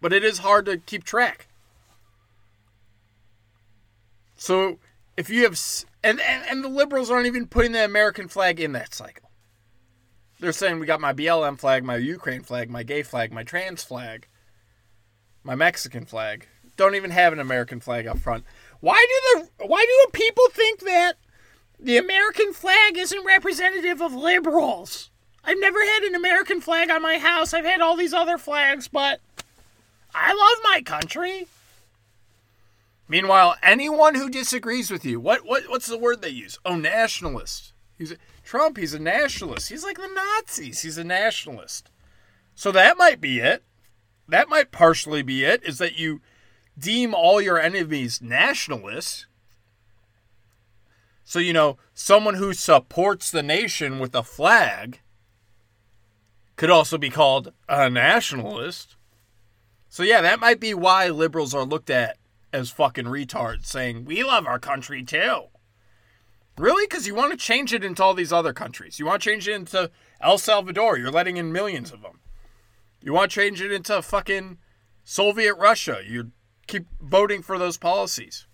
But 0.00 0.12
it 0.12 0.24
is 0.24 0.38
hard 0.38 0.66
to 0.66 0.78
keep 0.78 1.04
track. 1.04 1.48
So 4.36 4.78
if 5.16 5.28
you 5.28 5.42
have, 5.42 5.58
and, 6.04 6.20
and, 6.20 6.44
and 6.48 6.64
the 6.64 6.68
liberals 6.68 7.10
aren't 7.10 7.26
even 7.26 7.46
putting 7.46 7.72
the 7.72 7.84
American 7.84 8.28
flag 8.28 8.60
in 8.60 8.72
that 8.72 8.94
cycle. 8.94 9.30
They're 10.38 10.52
saying 10.52 10.78
we 10.78 10.86
got 10.86 11.00
my 11.00 11.12
BLM 11.12 11.58
flag, 11.58 11.82
my 11.82 11.96
Ukraine 11.96 12.42
flag, 12.42 12.70
my 12.70 12.82
gay 12.82 13.02
flag, 13.02 13.32
my 13.32 13.42
trans 13.42 13.82
flag, 13.82 14.28
my 15.42 15.54
Mexican 15.54 16.04
flag. 16.04 16.46
Don't 16.76 16.94
even 16.94 17.10
have 17.10 17.32
an 17.32 17.40
American 17.40 17.80
flag 17.80 18.06
up 18.06 18.18
front. 18.18 18.44
Why 18.80 19.04
do 19.08 19.40
the 19.58 19.66
why 19.66 19.84
do 19.84 20.10
people 20.12 20.48
think 20.50 20.80
that 20.80 21.14
the 21.78 21.96
American 21.96 22.52
flag 22.52 22.96
isn't 22.96 23.26
representative 23.26 24.00
of 24.00 24.14
liberals? 24.14 25.10
I've 25.44 25.60
never 25.60 25.78
had 25.84 26.02
an 26.02 26.14
American 26.14 26.60
flag 26.60 26.90
on 26.90 27.02
my 27.02 27.18
house. 27.18 27.54
I've 27.54 27.64
had 27.64 27.80
all 27.80 27.96
these 27.96 28.12
other 28.12 28.36
flags, 28.36 28.88
but 28.88 29.20
I 30.14 30.32
love 30.32 30.64
my 30.64 30.82
country. 30.82 31.46
Meanwhile, 33.08 33.56
anyone 33.62 34.16
who 34.16 34.28
disagrees 34.28 34.90
with 34.90 35.04
you, 35.04 35.20
what 35.20 35.46
what 35.46 35.64
what's 35.68 35.86
the 35.86 35.98
word 35.98 36.22
they 36.22 36.30
use? 36.30 36.58
Oh, 36.64 36.74
nationalist. 36.76 37.72
He's 37.96 38.12
a, 38.12 38.16
Trump. 38.42 38.76
He's 38.76 38.94
a 38.94 38.98
nationalist. 38.98 39.68
He's 39.68 39.84
like 39.84 39.96
the 39.96 40.08
Nazis. 40.08 40.80
He's 40.80 40.98
a 40.98 41.04
nationalist. 41.04 41.90
So 42.54 42.72
that 42.72 42.98
might 42.98 43.20
be 43.20 43.38
it. 43.38 43.62
That 44.28 44.48
might 44.48 44.72
partially 44.72 45.22
be 45.22 45.44
it. 45.44 45.62
Is 45.64 45.78
that 45.78 45.96
you 45.96 46.20
deem 46.78 47.14
all 47.14 47.40
your 47.40 47.58
enemies 47.58 48.20
nationalists? 48.20 49.26
So 51.24 51.38
you 51.38 51.52
know, 51.52 51.78
someone 51.94 52.34
who 52.34 52.52
supports 52.52 53.30
the 53.30 53.42
nation 53.42 53.98
with 53.98 54.14
a 54.14 54.22
flag 54.22 55.00
could 56.56 56.70
also 56.70 56.98
be 56.98 57.10
called 57.10 57.52
a 57.68 57.90
nationalist. 57.90 58.96
So 59.88 60.02
yeah, 60.02 60.20
that 60.20 60.40
might 60.40 60.60
be 60.60 60.74
why 60.74 61.08
liberals 61.08 61.54
are 61.54 61.64
looked 61.64 61.90
at 61.90 62.18
as 62.52 62.70
fucking 62.70 63.04
retards, 63.06 63.66
saying 63.66 64.04
we 64.04 64.22
love 64.22 64.46
our 64.46 64.58
country 64.58 65.02
too. 65.02 65.44
Really? 66.58 66.86
Because 66.86 67.06
you 67.06 67.14
want 67.14 67.32
to 67.32 67.36
change 67.36 67.74
it 67.74 67.84
into 67.84 68.02
all 68.02 68.14
these 68.14 68.32
other 68.32 68.54
countries. 68.54 68.98
You 68.98 69.04
want 69.04 69.22
to 69.22 69.28
change 69.28 69.46
it 69.46 69.54
into 69.54 69.90
El 70.22 70.38
Salvador. 70.38 70.96
You're 70.96 71.10
letting 71.10 71.36
in 71.36 71.52
millions 71.52 71.92
of 71.92 72.00
them. 72.00 72.20
You 73.02 73.12
want 73.12 73.30
to 73.30 73.34
change 73.34 73.60
it 73.60 73.70
into 73.70 74.00
fucking 74.00 74.58
Soviet 75.04 75.54
Russia. 75.54 76.00
You 76.06 76.32
keep 76.66 76.86
voting 77.00 77.42
for 77.42 77.58
those 77.58 77.76
policies. 77.76 78.46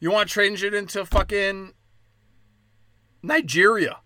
You 0.00 0.10
want 0.10 0.28
to 0.28 0.34
change 0.34 0.64
it 0.64 0.74
into 0.74 1.04
fucking 1.06 1.72
Nigeria, 3.22 3.98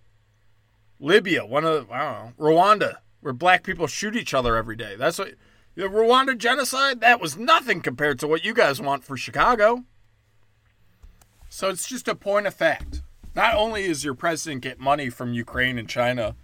Libya, 1.00 1.46
one 1.46 1.64
of 1.64 1.90
I 1.90 2.04
don't 2.04 2.38
know, 2.38 2.44
Rwanda, 2.44 2.96
where 3.20 3.32
black 3.32 3.62
people 3.62 3.86
shoot 3.86 4.14
each 4.14 4.34
other 4.34 4.56
every 4.56 4.76
day. 4.76 4.94
That's 4.96 5.18
what 5.18 5.34
The 5.74 5.82
Rwanda 5.82 6.36
genocide, 6.36 7.00
that 7.00 7.20
was 7.20 7.36
nothing 7.36 7.80
compared 7.80 8.18
to 8.20 8.26
what 8.26 8.44
you 8.44 8.54
guys 8.54 8.80
want 8.80 9.04
for 9.04 9.16
Chicago. 9.16 9.84
So 11.48 11.70
it's 11.70 11.88
just 11.88 12.08
a 12.08 12.14
point 12.14 12.46
of 12.46 12.54
fact. 12.54 13.02
Not 13.34 13.54
only 13.54 13.84
is 13.84 14.04
your 14.04 14.14
president 14.14 14.62
get 14.62 14.80
money 14.80 15.10
from 15.10 15.34
Ukraine 15.34 15.78
and 15.78 15.88
China 15.88 16.34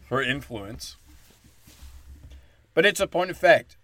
for 0.00 0.22
influence, 0.22 0.96
but 2.74 2.84
it's 2.84 3.00
a 3.00 3.06
point 3.06 3.30
of 3.30 3.36
fact. 3.36 3.76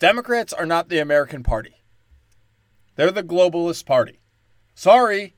Democrats 0.00 0.54
are 0.54 0.64
not 0.64 0.88
the 0.88 0.98
American 0.98 1.42
party. 1.42 1.74
They're 2.96 3.10
the 3.10 3.22
globalist 3.22 3.84
party. 3.84 4.18
Sorry, 4.74 5.34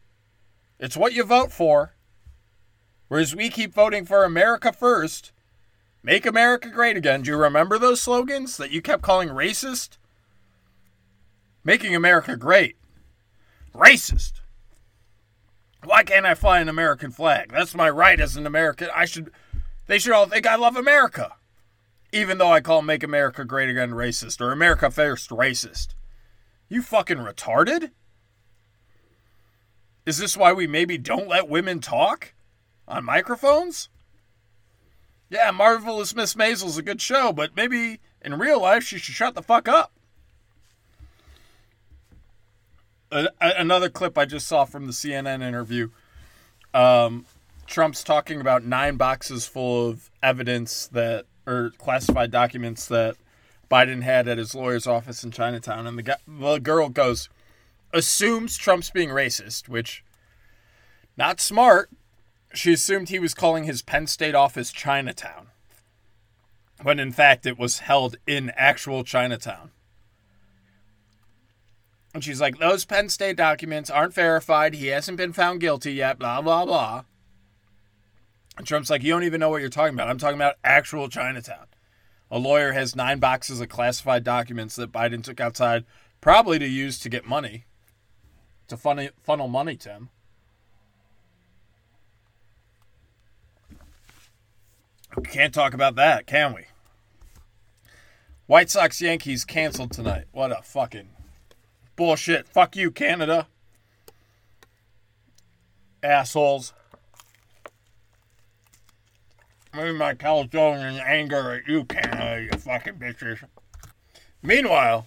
it's 0.79 0.97
what 0.97 1.13
you 1.13 1.25
vote 1.25 1.51
for. 1.51 1.97
Whereas 3.09 3.35
we 3.35 3.51
keep 3.51 3.75
voting 3.75 4.07
for 4.07 4.25
America 4.25 4.73
first, 4.73 5.33
make 6.03 6.25
America 6.25 6.71
great 6.71 6.97
again. 6.97 7.23
Do 7.23 7.33
you 7.33 7.37
remember 7.37 7.77
those 7.77 8.01
slogans 8.01 8.57
that 8.57 8.71
you 8.71 8.81
kept 8.81 9.03
calling 9.03 9.29
racist? 9.31 9.99
Making 11.65 11.97
America 11.97 12.37
great. 12.37 12.77
Racist. 13.75 14.43
Why 15.83 16.05
can't 16.05 16.25
I 16.25 16.37
fly 16.37 16.61
an 16.61 16.69
American 16.69 17.11
flag? 17.11 17.51
That's 17.51 17.75
my 17.75 17.91
right 17.91 18.21
as 18.21 18.37
an 18.37 18.47
American. 18.47 18.89
I 18.95 19.07
should 19.07 19.33
they 19.89 19.99
should 19.99 20.13
all 20.13 20.27
think 20.27 20.47
I 20.47 20.55
love 20.55 20.77
America. 20.77 21.33
Even 22.13 22.39
though 22.39 22.53
I 22.53 22.61
call 22.61 22.83
Make 22.83 23.03
America 23.03 23.45
Great 23.45 23.71
Again 23.71 23.93
racist 23.93 24.41
or 24.41 24.53
America 24.53 24.91
First 24.91 25.31
racist. 25.31 25.95
You 26.69 26.83
fucking 26.83 27.19
retarded? 27.19 27.91
Is 30.05 30.19
this 30.19 30.37
why 30.37 30.53
we 30.53 30.67
maybe 30.67 30.99
don't 30.99 31.29
let 31.29 31.49
women 31.49 31.81
talk? 31.81 32.35
on 32.93 33.05
microphones? 33.05 33.89
Yeah, 35.31 35.51
Marvelous 35.51 36.15
Miss 36.15 36.37
Maisel's 36.37 36.77
a 36.77 36.83
good 36.83 37.01
show, 37.01 37.33
but 37.33 37.57
maybe 37.57 38.01
in 38.21 38.39
real 38.39 38.61
life 38.61 38.85
she 38.85 38.99
should 38.99 39.15
shut 39.15 39.35
the 39.35 39.43
fuck 39.43 39.69
up. 39.69 39.93
another 43.41 43.91
clip 43.91 44.17
I 44.17 44.25
just 44.25 44.47
saw 44.47 44.65
from 44.65 44.87
the 44.87 44.93
CNN 44.93 45.43
interview. 45.43 45.91
Um, 46.73 47.27
Trump's 47.67 48.03
talking 48.03 48.41
about 48.41 48.65
nine 48.65 48.97
boxes 48.97 49.47
full 49.47 49.89
of 49.89 50.11
evidence 50.23 50.87
that, 50.89 51.27
or 51.47 51.71
classified 51.79 52.31
documents 52.31 52.87
that 52.87 53.17
Biden 53.71 54.03
had 54.03 54.29
at 54.29 54.39
his 54.39 54.55
lawyer's 54.55 54.87
office 54.87 55.25
in 55.25 55.31
Chinatown. 55.31 55.87
And 55.87 55.99
the, 55.99 56.03
guy, 56.03 56.17
the 56.27 56.59
girl 56.59 56.89
goes, 56.89 57.29
assumes 57.93 58.57
Trump's 58.57 58.91
being 58.91 59.09
racist, 59.09 59.69
which, 59.69 60.05
not 61.17 61.41
smart, 61.41 61.91
she 62.55 62.73
assumed 62.73 63.09
he 63.09 63.19
was 63.19 63.35
calling 63.35 63.65
his 63.65 63.83
Penn 63.83 64.07
State 64.07 64.35
office 64.35 64.73
Chinatown, 64.73 65.49
when 66.83 67.01
in 67.01 67.13
fact 67.13 67.47
it 67.47 67.59
was 67.59 67.81
held 67.81 68.17
in 68.27 68.53
actual 68.57 69.05
Chinatown. 69.05 69.71
And 72.15 72.23
she's 72.23 72.43
like, 72.43 72.59
those 72.59 72.85
Penn 72.85 73.09
State 73.09 73.37
documents 73.37 73.89
aren't 73.89 74.13
verified. 74.13 74.75
He 74.75 74.89
hasn't 74.89 75.17
been 75.17 75.33
found 75.33 75.61
guilty 75.61 75.95
yet, 75.95 76.19
blah, 76.19 76.43
blah, 76.43 76.67
blah. 76.67 77.05
And 78.57 78.67
Trump's 78.67 78.91
like, 78.91 79.03
you 79.03 79.13
don't 79.13 79.25
even 79.25 79.41
know 79.41 79.49
what 79.49 79.61
you're 79.61 79.71
talking 79.71 79.95
about. 79.95 80.09
I'm 80.09 80.19
talking 80.19 80.37
about 80.37 80.57
actual 80.63 81.09
Chinatown. 81.09 81.67
A 82.31 82.39
lawyer 82.39 82.73
has 82.73 82.97
nine 82.97 83.19
boxes 83.19 83.61
of 83.61 83.69
classified 83.69 84.25
documents 84.25 84.77
that 84.77 84.93
Biden 84.93 85.23
took 85.23 85.41
outside, 85.41 85.85
probably 86.21 86.59
to 86.59 86.67
use 86.67 86.99
to 87.01 87.09
get 87.09 87.27
money, 87.27 87.65
to 88.69 88.77
funnel 88.77 89.09
funnel 89.23 89.49
money 89.49 89.77
to 89.77 89.89
him. 89.91 90.09
Can't 95.25 95.53
talk 95.53 95.75
about 95.75 95.95
that, 95.97 96.27
can 96.27 96.55
we? 96.55 96.67
White 98.47 98.71
Sox 98.71 99.01
Yankees 99.01 99.45
canceled 99.45 99.93
tonight. 99.93 100.25
What 100.33 100.53
a 100.53 100.63
fucking 100.63 101.11
bullshit. 101.97 102.49
Fuck 102.49 102.77
you, 102.77 102.91
Canada. 102.91 103.47
Assholes. 106.03 106.73
Maybe 109.75 109.97
my 109.97 110.15
Californian 110.15 111.01
anger 111.01 111.53
at 111.53 111.67
you, 111.67 111.85
Canada, 111.85 112.43
you 112.43 112.59
fucking 112.59 112.95
bitches. 112.95 113.43
Meanwhile, 114.43 115.07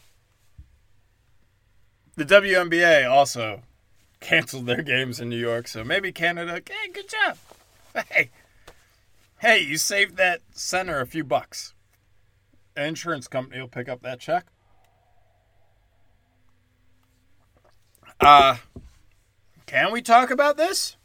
the 2.15 2.25
WNBA 2.25 3.09
also 3.09 3.61
canceled 4.19 4.65
their 4.65 4.81
games 4.81 5.19
in 5.19 5.29
New 5.29 5.37
York, 5.37 5.67
so 5.67 5.83
maybe 5.83 6.11
Canada, 6.11 6.61
hey, 6.67 6.91
good 6.91 7.09
job. 7.09 7.37
Hey, 8.09 8.29
Hey, 9.39 9.59
you 9.59 9.77
saved 9.77 10.15
that 10.17 10.41
center 10.53 10.99
a 11.01 11.05
few 11.05 11.23
bucks. 11.23 11.73
An 12.75 12.87
insurance 12.87 13.27
company 13.27 13.61
will 13.61 13.67
pick 13.67 13.87
up 13.87 14.01
that 14.01 14.19
check. 14.19 14.45
Uh, 18.19 18.57
can 19.65 19.91
we 19.91 20.01
talk 20.01 20.31
about 20.31 20.57
this? 20.57 20.95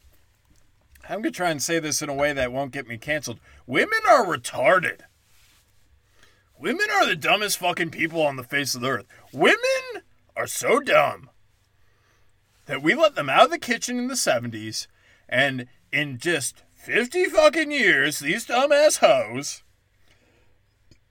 I'm 1.11 1.23
going 1.23 1.33
to 1.33 1.37
try 1.37 1.51
and 1.51 1.61
say 1.61 1.81
this 1.81 2.03
in 2.03 2.09
a 2.09 2.14
way 2.14 2.33
that 2.33 2.53
won't 2.53 2.70
get 2.70 2.87
me 2.87 2.96
canceled. 2.96 3.40
Women 3.66 3.99
are 4.09 4.25
retarded. 4.25 5.01
Women 6.57 6.87
are 6.88 7.05
the 7.05 7.16
dumbest 7.16 7.59
fucking 7.59 7.90
people 7.90 8.23
on 8.23 8.37
the 8.37 8.44
face 8.44 8.77
of 8.77 8.81
the 8.81 8.90
earth. 8.90 9.07
Women 9.33 10.05
are 10.37 10.46
so 10.46 10.79
dumb 10.79 11.31
that 12.66 12.81
we 12.81 12.94
let 12.94 13.16
them 13.16 13.29
out 13.29 13.46
of 13.46 13.51
the 13.51 13.59
kitchen 13.59 13.99
in 13.99 14.07
the 14.07 14.14
70s 14.14 14.87
and 15.29 15.66
in 15.92 16.18
just 16.18 16.62
50 16.77 17.25
fucking 17.25 17.73
years, 17.73 18.20
these 18.20 18.46
dumbass 18.46 18.99
hoes 18.99 19.64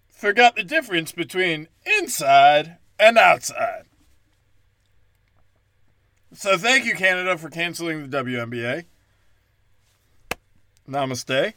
forgot 0.08 0.56
the 0.56 0.64
difference 0.64 1.12
between 1.12 1.68
inside 1.86 2.78
and 2.98 3.18
outside. 3.18 3.84
So 6.32 6.58
thank 6.58 6.86
you, 6.86 6.96
Canada, 6.96 7.38
for 7.38 7.50
canceling 7.50 8.10
the 8.10 8.24
WNBA. 8.24 8.86
Namaste. 10.90 11.54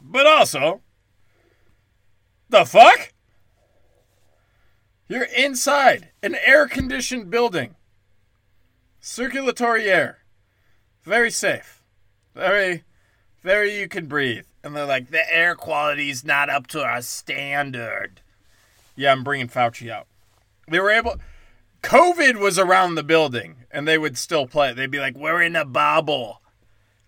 But 0.00 0.26
also, 0.26 0.82
the 2.50 2.64
fuck? 2.64 3.12
You're 5.08 5.28
inside 5.36 6.10
an 6.22 6.36
air 6.44 6.68
conditioned 6.68 7.30
building. 7.30 7.74
Circulatory 9.00 9.90
air. 9.90 10.18
Very 11.02 11.30
safe. 11.30 11.82
Very, 12.34 12.84
very 13.42 13.78
you 13.78 13.88
can 13.88 14.06
breathe. 14.06 14.46
And 14.62 14.74
they're 14.74 14.86
like, 14.86 15.10
the 15.10 15.30
air 15.32 15.54
quality's 15.54 16.24
not 16.24 16.48
up 16.48 16.66
to 16.68 16.82
our 16.82 17.02
standard. 17.02 18.22
Yeah, 18.96 19.12
I'm 19.12 19.24
bringing 19.24 19.48
Fauci 19.48 19.90
out. 19.90 20.06
They 20.68 20.80
were 20.80 20.90
able. 20.90 21.16
COVID 21.82 22.38
was 22.38 22.58
around 22.58 22.94
the 22.94 23.02
building, 23.02 23.56
and 23.70 23.86
they 23.86 23.98
would 23.98 24.16
still 24.16 24.46
play. 24.46 24.72
They'd 24.72 24.90
be 24.90 25.00
like, 25.00 25.16
"We're 25.16 25.42
in 25.42 25.54
a 25.54 25.66
bubble. 25.66 26.40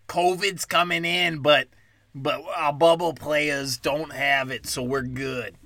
COVID's 0.09 0.65
coming 0.65 1.05
in, 1.05 1.41
but 1.41 1.69
but 2.15 2.43
our 2.57 2.73
bubble 2.73 3.13
players 3.13 3.77
don't 3.77 4.13
have 4.13 4.51
it, 4.51 4.67
so 4.67 4.83
we're 4.83 5.03
good." 5.03 5.57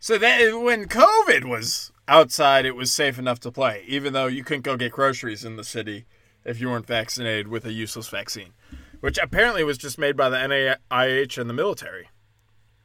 So 0.00 0.16
that 0.18 0.52
when 0.60 0.86
COVID 0.86 1.44
was 1.44 1.92
outside, 2.06 2.64
it 2.64 2.76
was 2.76 2.92
safe 2.92 3.18
enough 3.18 3.40
to 3.40 3.50
play, 3.50 3.84
even 3.88 4.12
though 4.12 4.26
you 4.26 4.44
couldn't 4.44 4.62
go 4.62 4.76
get 4.76 4.92
groceries 4.92 5.44
in 5.44 5.56
the 5.56 5.64
city 5.64 6.06
if 6.44 6.60
you 6.60 6.68
weren't 6.68 6.86
vaccinated 6.86 7.48
with 7.48 7.64
a 7.66 7.72
useless 7.72 8.08
vaccine, 8.08 8.52
which 9.00 9.18
apparently 9.18 9.64
was 9.64 9.76
just 9.76 9.98
made 9.98 10.16
by 10.16 10.28
the 10.28 10.36
NIH 10.36 11.38
and 11.38 11.50
the 11.50 11.54
military. 11.54 12.08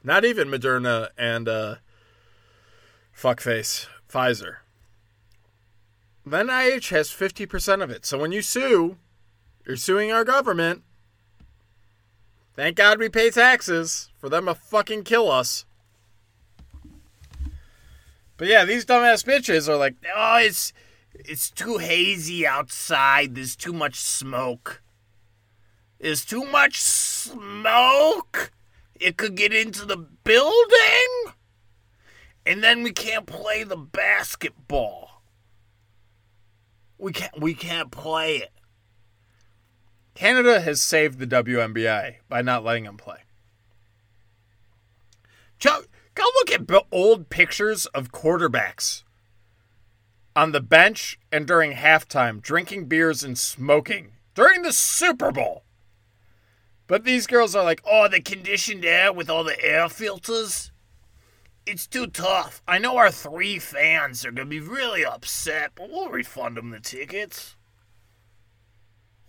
Not 0.04 0.26
even 0.26 0.50
Moderna 0.50 1.10
and 1.18 1.48
uh, 1.48 1.76
fuckface 3.16 3.88
Pfizer. 4.12 4.58
The 6.26 6.38
NIH 6.38 6.90
has 6.90 7.10
50% 7.10 7.82
of 7.82 7.90
it. 7.90 8.06
So 8.06 8.18
when 8.18 8.32
you 8.32 8.42
sue, 8.42 8.98
you're 9.66 9.78
suing 9.78 10.12
our 10.12 10.24
government. 10.24 10.84
Thank 12.56 12.78
God 12.78 13.00
we 13.00 13.10
pay 13.10 13.30
taxes 13.32 14.10
for 14.18 14.30
them 14.30 14.46
to 14.46 14.54
fucking 14.54 15.04
kill 15.04 15.32
us. 15.32 15.66
But 18.38 18.48
yeah, 18.48 18.66
these 18.66 18.86
dumbass 18.86 19.26
bitches 19.26 19.68
are 19.68 19.78
like, 19.78 19.96
oh, 20.16 20.38
it's 20.38 20.74
it's 21.14 21.50
too 21.50 21.78
hazy 21.78 22.46
outside. 22.46 23.36
There's 23.36 23.56
too 23.56 23.74
much 23.74 23.96
smoke. 23.96 24.82
There's 26.00 26.26
too 26.26 26.44
much 26.46 26.82
smoke. 26.82 28.52
It 29.00 29.18
could 29.18 29.36
get 29.36 29.54
into 29.54 29.86
the 29.86 29.98
building. 29.98 31.34
And 32.46 32.64
then 32.64 32.84
we 32.84 32.92
can't 32.92 33.26
play 33.26 33.64
the 33.64 33.78
basketball. 33.78 35.24
We 36.98 37.14
can't 37.14 37.40
we 37.40 37.54
can't 37.54 37.92
play 37.92 38.38
it. 38.38 38.53
Canada 40.14 40.62
has 40.62 40.82
saved 40.82 41.20
the 41.20 41.28
WNBA 41.28 42.16
by 42.30 42.42
not 42.42 42.64
letting 42.64 42.84
them 42.84 42.98
play. 42.98 43.20
Chuck, 45.60 45.88
Go 46.16 46.24
look 46.36 46.52
at 46.52 46.86
old 46.92 47.30
pictures 47.30 47.86
of 47.88 48.12
quarterbacks 48.12 49.04
on 50.36 50.52
the 50.52 50.62
bench 50.62 51.18
and 51.32 51.48
during 51.48 51.74
halftime, 51.74 52.42
drinking 52.42 52.86
beers 52.86 53.24
and 53.24 53.38
smoking 53.38 54.14
during 54.36 54.62
the 54.62 54.74
Super 54.74 55.32
Bowl. 55.32 55.64
But 56.86 57.04
these 57.04 57.28
girls 57.28 57.56
are 57.56 57.64
like, 57.64 57.82
oh, 57.86 58.08
the 58.08 58.20
conditioned 58.20 58.86
air 58.86 59.12
with 59.12 59.30
all 59.30 59.44
the 59.44 59.64
air 59.64 59.90
filters. 59.90 60.72
it's 61.66 61.88
too 61.88 62.08
tough. 62.08 62.62
I 62.68 62.78
know 62.78 62.98
our 62.98 63.12
three 63.12 63.58
fans 63.58 64.26
are 64.26 64.32
gonna 64.32 64.50
be 64.50 64.60
really 64.60 65.06
upset, 65.06 65.72
but 65.76 65.90
we'll 65.90 66.10
refund 66.10 66.58
them 66.58 66.72
the 66.72 66.80
tickets. 66.80 67.56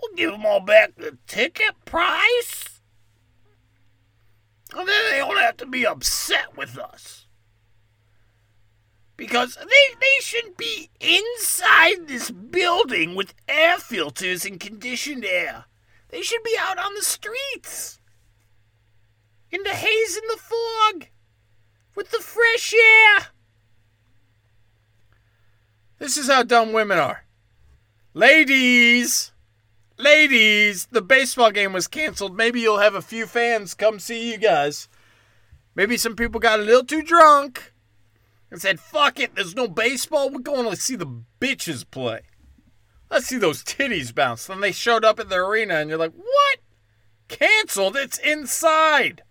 We'll 0.00 0.14
give 0.16 0.33
them 0.33 0.46
all 0.46 0.61
back 0.61 0.96
the 0.96 1.18
ticket 1.26 1.85
price. 1.85 2.80
And 4.72 4.88
then 4.88 5.11
they 5.11 5.18
don't 5.18 5.38
have 5.38 5.57
to 5.59 5.66
be 5.66 5.87
upset 5.87 6.57
with 6.57 6.78
us. 6.78 7.26
Because 9.16 9.54
they, 9.54 9.94
they 10.00 10.20
shouldn't 10.20 10.57
be 10.57 10.90
inside 11.00 12.09
this 12.09 12.30
building 12.30 13.14
with 13.14 13.35
air 13.46 13.78
filters 13.78 14.44
and 14.44 14.59
conditioned 14.59 15.24
air. 15.24 15.66
They 16.09 16.22
should 16.22 16.42
be 16.42 16.57
out 16.59 16.78
on 16.78 16.94
the 16.94 17.02
streets. 17.02 18.00
In 19.50 19.62
the 19.62 19.70
haze 19.70 20.16
and 20.16 20.28
the 20.30 20.42
fog. 20.42 21.09
With 21.94 22.11
the 22.11 22.18
fresh 22.18 22.74
air. 22.74 23.26
This 25.98 26.16
is 26.16 26.26
how 26.26 26.42
dumb 26.42 26.72
women 26.72 26.98
are. 26.98 27.24
Ladies! 28.14 29.33
Ladies! 29.96 30.87
The 30.87 31.02
baseball 31.02 31.52
game 31.52 31.72
was 31.72 31.87
canceled. 31.87 32.37
Maybe 32.37 32.61
you'll 32.61 32.78
have 32.78 32.94
a 32.94 33.02
few 33.02 33.26
fans 33.26 33.74
come 33.74 33.98
see 33.98 34.33
you 34.33 34.38
guys. 34.38 34.88
Maybe 35.74 35.96
some 35.96 36.16
people 36.16 36.40
got 36.40 36.61
a 36.61 36.64
little 36.64 36.85
too 36.85 37.02
drunk 37.02 37.72
and 38.50 38.61
said, 38.61 38.80
fuck 38.80 39.20
it, 39.20 39.35
there's 39.35 39.54
no 39.54 39.68
baseball. 39.68 40.30
We're 40.30 40.40
going 40.40 40.68
to 40.68 40.76
see 40.76 40.96
the 40.96 41.22
bitches 41.40 41.88
play. 41.88 42.20
Let's 43.11 43.26
see 43.26 43.38
those 43.38 43.62
titties 43.62 44.14
bounce. 44.14 44.46
Then 44.46 44.61
they 44.61 44.72
showed 44.72 45.04
up 45.04 45.20
at 45.20 45.28
the 45.28 45.37
arena 45.37 45.74
and 45.74 45.88
you're 45.88 45.98
like, 45.98 46.14
what? 46.14 46.59
Canceled? 47.28 47.96
It's 47.96 48.18
inside. 48.18 49.22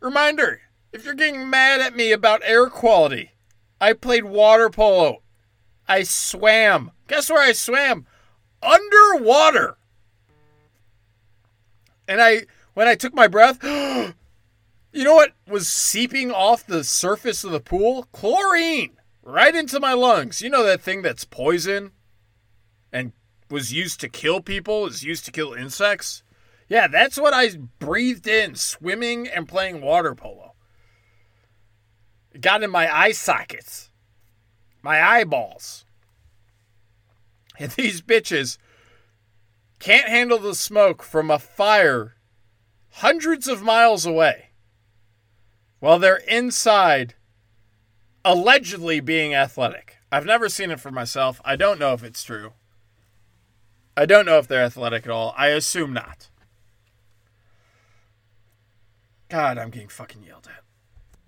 Reminder 0.00 0.60
if 0.92 1.04
you're 1.04 1.14
getting 1.14 1.48
mad 1.48 1.80
at 1.80 1.96
me 1.96 2.12
about 2.12 2.42
air 2.44 2.68
quality, 2.68 3.32
I 3.80 3.92
played 3.94 4.24
water 4.24 4.70
polo. 4.70 5.22
I 5.88 6.04
swam. 6.04 6.92
Guess 7.08 7.30
where 7.30 7.42
I 7.42 7.52
swam? 7.52 8.06
Underwater. 8.62 9.76
And 12.08 12.20
I, 12.20 12.42
when 12.74 12.88
I 12.88 12.94
took 12.94 13.14
my 13.14 13.28
breath, 13.28 13.62
you 14.92 15.04
know 15.04 15.14
what 15.14 15.32
was 15.46 15.68
seeping 15.68 16.30
off 16.30 16.66
the 16.66 16.84
surface 16.84 17.44
of 17.44 17.52
the 17.52 17.60
pool? 17.60 18.08
Chlorine 18.12 18.96
right 19.22 19.54
into 19.54 19.80
my 19.80 19.92
lungs. 19.92 20.42
You 20.42 20.50
know 20.50 20.64
that 20.64 20.80
thing 20.80 21.02
that's 21.02 21.24
poison 21.24 21.92
and 22.92 23.12
was 23.50 23.72
used 23.72 24.00
to 24.00 24.08
kill 24.08 24.40
people, 24.40 24.86
is 24.86 25.04
used 25.04 25.24
to 25.26 25.32
kill 25.32 25.52
insects? 25.52 26.22
Yeah, 26.68 26.88
that's 26.88 27.18
what 27.18 27.34
I 27.34 27.50
breathed 27.78 28.26
in 28.26 28.54
swimming 28.54 29.28
and 29.28 29.48
playing 29.48 29.82
water 29.82 30.14
polo. 30.14 30.54
It 32.32 32.40
got 32.40 32.62
in 32.62 32.70
my 32.70 32.94
eye 32.94 33.12
sockets, 33.12 33.90
my 34.82 35.02
eyeballs. 35.02 35.84
And 37.58 37.70
these 37.72 38.00
bitches 38.00 38.58
can't 39.78 40.08
handle 40.08 40.38
the 40.38 40.54
smoke 40.54 41.02
from 41.02 41.30
a 41.30 41.38
fire 41.38 42.14
hundreds 42.90 43.48
of 43.48 43.62
miles 43.62 44.06
away 44.06 44.50
while 45.80 45.98
they're 45.98 46.16
inside 46.28 47.14
allegedly 48.24 49.00
being 49.00 49.34
athletic. 49.34 49.98
I've 50.10 50.26
never 50.26 50.48
seen 50.48 50.70
it 50.70 50.80
for 50.80 50.90
myself. 50.90 51.40
I 51.44 51.56
don't 51.56 51.80
know 51.80 51.92
if 51.92 52.04
it's 52.04 52.22
true. 52.22 52.52
I 53.96 54.06
don't 54.06 54.26
know 54.26 54.38
if 54.38 54.46
they're 54.46 54.62
athletic 54.62 55.04
at 55.04 55.10
all. 55.10 55.34
I 55.36 55.48
assume 55.48 55.92
not. 55.92 56.28
God, 59.28 59.58
I'm 59.58 59.70
getting 59.70 59.88
fucking 59.88 60.22
yelled 60.22 60.46
at. 60.46 60.62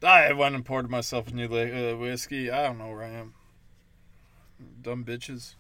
I 0.07 0.33
went 0.35 0.55
and 0.55 0.65
poured 0.65 0.91
myself 0.91 1.29
a 1.29 1.35
new 1.35 1.47
uh, 1.47 1.97
whiskey. 1.97 2.51
I 2.51 2.65
don't 2.65 2.79
know 2.79 2.89
where 2.89 3.03
I 3.03 3.09
am. 3.09 3.35
Dumb 4.83 5.05
bitches. 5.05 5.55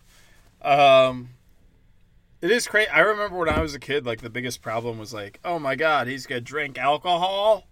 Um, 0.64 1.30
it 2.40 2.50
is 2.50 2.66
crazy. 2.66 2.88
I 2.88 3.00
remember 3.00 3.36
when 3.36 3.50
I 3.50 3.60
was 3.60 3.74
a 3.74 3.78
kid, 3.80 4.06
like 4.06 4.22
the 4.22 4.30
biggest 4.30 4.62
problem 4.62 4.98
was 4.98 5.12
like, 5.12 5.38
oh 5.44 5.58
my 5.58 5.76
god, 5.76 6.06
he's 6.06 6.26
gonna 6.26 6.40
drink 6.40 6.78
alcohol. 6.78 7.64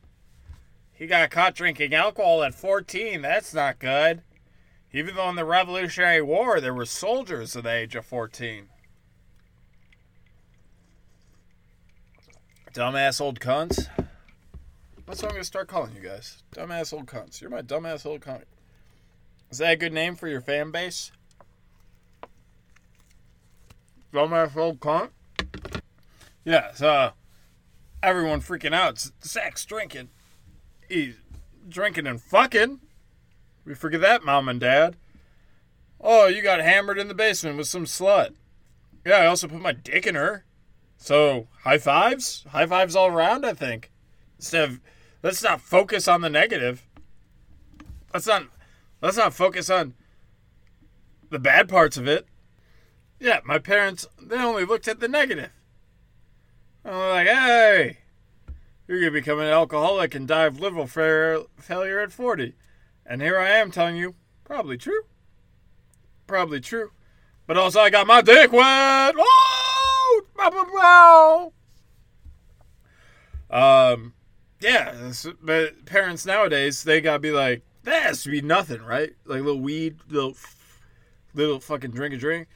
He 0.92 1.06
got 1.06 1.30
caught 1.30 1.54
drinking 1.54 1.94
alcohol 1.94 2.42
at 2.42 2.54
14. 2.54 3.22
That's 3.22 3.54
not 3.54 3.78
good. 3.78 4.22
Even 4.92 5.16
though 5.16 5.30
in 5.30 5.36
the 5.36 5.44
Revolutionary 5.44 6.20
War 6.20 6.60
there 6.60 6.74
were 6.74 6.84
soldiers 6.84 7.56
at 7.56 7.64
the 7.64 7.72
age 7.72 7.96
of 7.96 8.04
14. 8.04 8.68
Dumbass 12.74 13.20
old 13.20 13.40
cunts. 13.40 13.88
That's 15.06 15.22
what 15.22 15.30
I'm 15.30 15.36
gonna 15.36 15.44
start 15.44 15.68
calling 15.68 15.94
you 15.94 16.00
guys. 16.00 16.42
Dumbass 16.54 16.92
old 16.92 17.06
cunts. 17.06 17.40
You're 17.40 17.50
my 17.50 17.62
dumbass 17.62 18.04
old 18.04 18.20
cunt. 18.20 18.44
Is 19.50 19.58
that 19.58 19.72
a 19.72 19.76
good 19.76 19.92
name 19.92 20.14
for 20.14 20.28
your 20.28 20.40
fan 20.40 20.70
base? 20.70 21.12
Dumbass 24.12 24.56
old 24.56 24.80
cunt. 24.80 25.10
Yeah, 26.44 26.72
so 26.74 27.12
everyone 28.02 28.40
freaking 28.40 28.74
out. 28.74 29.10
Zach's 29.24 29.64
drinking. 29.64 30.10
He's 30.88 31.14
drinking 31.68 32.06
and 32.06 32.20
fucking. 32.20 32.80
We 33.64 33.74
forget 33.74 34.00
that, 34.00 34.24
mom 34.24 34.48
and 34.48 34.60
dad. 34.60 34.96
Oh, 36.00 36.26
you 36.26 36.42
got 36.42 36.60
hammered 36.60 36.98
in 36.98 37.08
the 37.08 37.14
basement 37.14 37.56
with 37.56 37.68
some 37.68 37.84
slut. 37.84 38.34
Yeah, 39.06 39.18
I 39.18 39.26
also 39.26 39.48
put 39.48 39.60
my 39.60 39.72
dick 39.72 40.06
in 40.06 40.16
her. 40.16 40.44
So 40.96 41.48
high 41.62 41.78
fives, 41.78 42.44
high 42.50 42.66
fives 42.66 42.94
all 42.94 43.08
around. 43.08 43.46
I 43.46 43.54
think 43.54 43.90
instead 44.38 44.68
of 44.68 44.80
let's 45.22 45.42
not 45.42 45.60
focus 45.60 46.06
on 46.06 46.20
the 46.20 46.30
negative. 46.30 46.86
Let's 48.12 48.26
not 48.26 48.44
let's 49.00 49.16
not 49.16 49.32
focus 49.32 49.70
on 49.70 49.94
the 51.30 51.38
bad 51.38 51.68
parts 51.68 51.96
of 51.96 52.06
it. 52.06 52.26
Yeah, 53.22 53.38
my 53.44 53.60
parents 53.60 54.04
they 54.20 54.36
only 54.36 54.64
looked 54.64 54.88
at 54.88 54.98
the 54.98 55.06
negative. 55.06 55.50
I'm 56.84 56.92
like, 56.92 57.28
hey, 57.28 57.98
you're 58.88 58.98
gonna 58.98 59.12
become 59.12 59.38
an 59.38 59.46
alcoholic 59.46 60.16
and 60.16 60.26
die 60.26 60.46
of 60.46 60.58
liver 60.58 60.88
failure 60.88 62.00
at 62.00 62.10
40. 62.10 62.54
And 63.06 63.22
here 63.22 63.38
I 63.38 63.50
am 63.50 63.70
telling 63.70 63.94
you, 63.94 64.16
probably 64.42 64.76
true. 64.76 65.02
Probably 66.26 66.58
true. 66.60 66.90
But 67.46 67.56
also 67.56 67.78
I 67.78 67.90
got 67.90 68.08
my 68.08 68.22
dick 68.22 68.50
wet. 68.50 69.14
Oh! 69.16 70.22
Um, 73.50 74.14
yeah, 74.60 75.12
but 75.40 75.84
parents 75.84 76.26
nowadays 76.26 76.82
they 76.82 77.00
gotta 77.00 77.20
be 77.20 77.30
like, 77.30 77.62
that 77.84 78.02
has 78.02 78.24
to 78.24 78.30
be 78.32 78.40
nothing, 78.40 78.82
right? 78.82 79.12
Like 79.24 79.38
a 79.38 79.44
little 79.44 79.60
weed, 79.60 80.00
little, 80.08 80.34
little 81.34 81.60
fucking 81.60 81.92
drink 81.92 82.14
a 82.14 82.16
drink. 82.16 82.48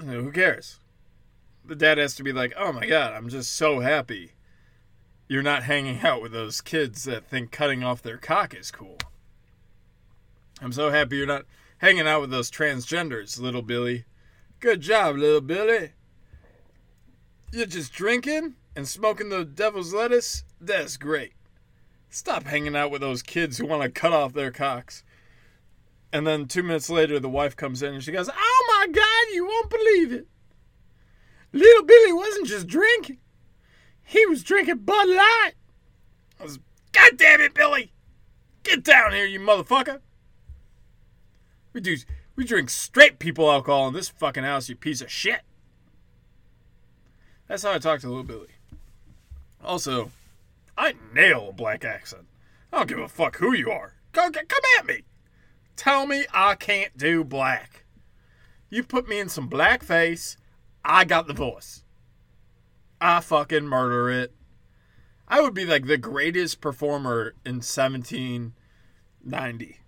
Who 0.00 0.32
cares? 0.32 0.78
The 1.64 1.76
dad 1.76 1.98
has 1.98 2.14
to 2.16 2.22
be 2.22 2.32
like, 2.32 2.52
oh 2.56 2.72
my 2.72 2.86
god, 2.86 3.12
I'm 3.12 3.28
just 3.28 3.54
so 3.54 3.80
happy. 3.80 4.32
You're 5.28 5.42
not 5.42 5.64
hanging 5.64 6.00
out 6.00 6.22
with 6.22 6.32
those 6.32 6.60
kids 6.60 7.04
that 7.04 7.26
think 7.26 7.52
cutting 7.52 7.84
off 7.84 8.02
their 8.02 8.16
cock 8.16 8.54
is 8.54 8.70
cool. 8.70 8.98
I'm 10.60 10.72
so 10.72 10.90
happy 10.90 11.16
you're 11.16 11.26
not 11.26 11.44
hanging 11.78 12.08
out 12.08 12.20
with 12.20 12.30
those 12.30 12.50
transgenders, 12.50 13.38
little 13.38 13.62
Billy. 13.62 14.04
Good 14.58 14.80
job, 14.80 15.16
little 15.16 15.40
Billy. 15.40 15.92
You're 17.52 17.66
just 17.66 17.92
drinking 17.92 18.56
and 18.76 18.86
smoking 18.88 19.28
the 19.28 19.44
devil's 19.44 19.94
lettuce? 19.94 20.44
That's 20.60 20.96
great. 20.96 21.32
Stop 22.08 22.44
hanging 22.44 22.76
out 22.76 22.90
with 22.90 23.00
those 23.00 23.22
kids 23.22 23.58
who 23.58 23.66
want 23.66 23.82
to 23.82 23.88
cut 23.88 24.12
off 24.12 24.32
their 24.32 24.50
cocks. 24.50 25.04
And 26.12 26.26
then 26.26 26.46
two 26.46 26.62
minutes 26.62 26.90
later, 26.90 27.20
the 27.20 27.28
wife 27.28 27.56
comes 27.56 27.82
in 27.82 27.94
and 27.94 28.02
she 28.02 28.12
goes, 28.12 28.28
Oh 28.28 28.66
my 28.80 28.86
God, 28.86 29.34
you 29.34 29.44
won't 29.44 29.68
believe 29.68 30.12
it. 30.12 30.26
Little 31.52 31.84
Billy 31.84 32.12
wasn't 32.12 32.46
just 32.46 32.66
drinking, 32.66 33.18
he 34.02 34.24
was 34.26 34.42
drinking 34.42 34.78
Bud 34.78 35.08
Light. 35.08 35.52
I 36.38 36.44
was, 36.44 36.58
God 36.92 37.16
damn 37.16 37.40
it, 37.40 37.54
Billy! 37.54 37.92
Get 38.62 38.82
down 38.82 39.12
here, 39.12 39.26
you 39.26 39.38
motherfucker! 39.38 40.00
We 41.72 41.80
do, 41.80 41.96
we 42.36 42.44
drink 42.44 42.70
straight 42.70 43.18
people 43.18 43.50
alcohol 43.50 43.88
in 43.88 43.94
this 43.94 44.08
fucking 44.08 44.44
house, 44.44 44.68
you 44.68 44.76
piece 44.76 45.02
of 45.02 45.10
shit. 45.10 45.42
That's 47.46 47.62
how 47.62 47.72
I 47.72 47.78
talk 47.78 48.00
to 48.00 48.08
little 48.08 48.22
Billy. 48.22 48.48
Also, 49.62 50.10
I 50.78 50.94
nail 51.12 51.50
a 51.50 51.52
black 51.52 51.84
accent. 51.84 52.26
I 52.72 52.78
don't 52.78 52.88
give 52.88 52.98
a 52.98 53.08
fuck 53.08 53.36
who 53.36 53.54
you 53.54 53.70
are. 53.70 53.94
Go, 54.12 54.30
come 54.30 54.62
at 54.78 54.86
me. 54.86 55.02
Tell 55.76 56.06
me 56.06 56.24
I 56.32 56.54
can't 56.54 56.96
do 56.96 57.24
black. 57.24 57.79
You 58.70 58.82
put 58.84 59.08
me 59.08 59.18
in 59.18 59.28
some 59.28 59.50
blackface, 59.50 60.36
I 60.84 61.04
got 61.04 61.26
the 61.26 61.34
voice. 61.34 61.82
I 63.00 63.18
fucking 63.20 63.66
murder 63.66 64.08
it. 64.10 64.32
I 65.26 65.40
would 65.40 65.54
be 65.54 65.64
like 65.64 65.86
the 65.86 65.96
greatest 65.96 66.60
performer 66.60 67.34
in 67.44 67.56
1790. 67.56 69.80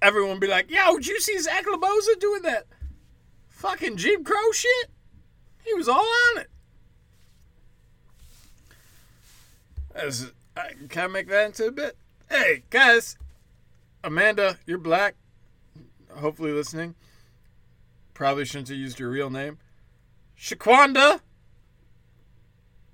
Everyone 0.00 0.38
be 0.38 0.46
like, 0.46 0.70
yo, 0.70 0.94
did 0.96 1.08
you 1.08 1.20
see 1.20 1.36
Zach 1.38 1.66
LaBoza 1.66 2.20
doing 2.20 2.42
that 2.42 2.66
fucking 3.48 3.96
Jim 3.96 4.22
Crow 4.22 4.52
shit? 4.52 4.90
He 5.64 5.74
was 5.74 5.88
all 5.88 5.98
on 5.98 6.38
it. 6.38 6.48
As 9.94 10.30
I, 10.56 10.70
can 10.88 11.04
I 11.04 11.08
make 11.08 11.28
that 11.28 11.46
into 11.46 11.66
a 11.66 11.72
bit? 11.72 11.96
Hey, 12.30 12.62
guys. 12.70 13.18
Amanda, 14.04 14.58
you're 14.66 14.78
black. 14.78 15.16
Hopefully 16.14 16.52
listening. 16.52 16.94
Probably 18.18 18.44
shouldn't 18.44 18.66
have 18.66 18.76
used 18.76 18.98
your 18.98 19.10
real 19.10 19.30
name. 19.30 19.58
Shaquanda, 20.36 21.20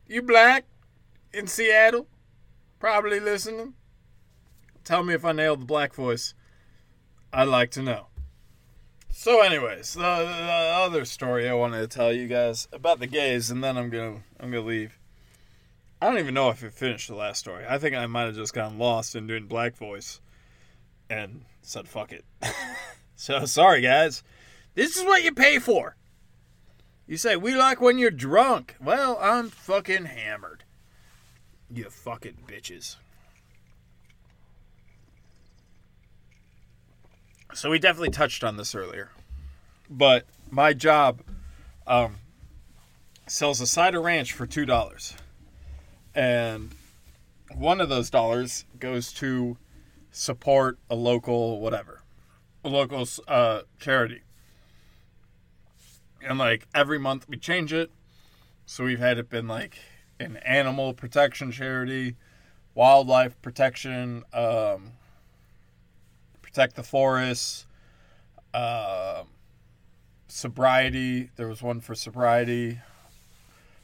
you 0.07 0.21
black 0.21 0.67
in 1.33 1.47
Seattle. 1.47 2.09
Probably 2.79 3.21
listening. 3.21 3.73
Tell 4.85 5.03
me 5.03 5.15
if 5.15 5.25
I 5.25 5.33
nailed 5.33 5.63
the 5.63 5.65
black 5.65 5.95
voice. 5.95 6.35
I'd 7.33 7.49
like 7.49 7.71
to 7.71 7.81
know. 7.81 8.09
So, 9.09 9.41
anyways, 9.41 9.95
the, 9.95 10.03
the 10.03 10.73
other 10.77 11.07
story 11.07 11.49
I 11.49 11.55
wanted 11.55 11.81
to 11.81 11.89
tell 11.89 12.13
you 12.13 12.29
guys 12.29 12.69
about 12.71 12.99
the 12.99 13.07
gays, 13.07 13.51
and 13.51 13.65
then 13.65 13.79
I'm 13.79 13.89
gonna 13.89 14.25
I'm 14.39 14.51
gonna 14.51 14.61
leave. 14.61 14.99
I 16.03 16.09
don't 16.11 16.19
even 16.19 16.35
know 16.35 16.51
if 16.51 16.63
it 16.63 16.75
finished 16.75 17.09
the 17.09 17.15
last 17.15 17.39
story. 17.39 17.65
I 17.67 17.79
think 17.79 17.97
I 17.97 18.05
might 18.05 18.27
have 18.27 18.35
just 18.35 18.53
gotten 18.53 18.79
lost 18.79 19.17
in 19.17 19.27
doing 19.27 19.47
black 19.47 19.75
voice, 19.75 20.21
and 21.09 21.47
said 21.63 21.89
fuck 21.89 22.13
it. 22.13 22.27
so 23.17 23.47
sorry, 23.47 23.81
guys. 23.81 24.23
This 24.75 24.97
is 24.97 25.05
what 25.05 25.23
you 25.23 25.33
pay 25.33 25.59
for. 25.59 25.97
You 27.07 27.17
say 27.17 27.37
we 27.37 27.55
like 27.55 27.81
when 27.81 27.99
you're 27.99 28.11
drunk. 28.11 28.77
Well, 28.81 29.19
I'm 29.21 29.51
fucking 29.51 30.07
hammered. 30.07 30.65
You 31.71 31.91
fucking 31.91 32.39
bitches. 32.47 32.97
So 37.53 37.71
we 37.71 37.79
definitely 37.79 38.11
touched 38.11 38.43
on 38.43 38.57
this 38.57 38.75
earlier. 38.75 39.11
But 39.89 40.27
my 40.51 40.73
job 40.73 41.21
um, 41.87 42.17
sells 43.27 43.61
a 43.61 43.67
cider 43.67 44.01
ranch 44.01 44.33
for 44.33 44.47
two 44.47 44.67
dollars. 44.67 45.15
And 46.15 46.75
one 47.55 47.81
of 47.81 47.89
those 47.89 48.11
dollars 48.11 48.65
goes 48.79 49.13
to 49.15 49.57
support 50.11 50.79
a 50.89 50.95
local 50.95 51.61
whatever. 51.61 52.03
A 52.65 52.69
local 52.69 53.07
uh, 53.29 53.63
charity. 53.79 54.23
And 56.25 56.39
like 56.39 56.67
every 56.75 56.99
month 56.99 57.29
we 57.29 57.37
change 57.37 57.73
it. 57.73 57.91
So 58.67 58.85
we've 58.85 58.99
had 58.99 59.19
it 59.19 59.29
been 59.29 59.47
like 59.47 59.79
an 60.19 60.39
animal 60.39 60.95
protection 60.95 61.53
charity, 61.53 62.17
wildlife 62.75 63.41
protection, 63.43 64.25
um, 64.33 64.93
protect 66.41 66.77
the 66.77 66.83
forests, 66.83 67.67
uh, 68.55 69.25
sobriety. 70.29 71.31
There 71.37 71.49
was 71.49 71.63
one 71.63 71.81
for 71.81 71.95
sobriety, 71.95 72.79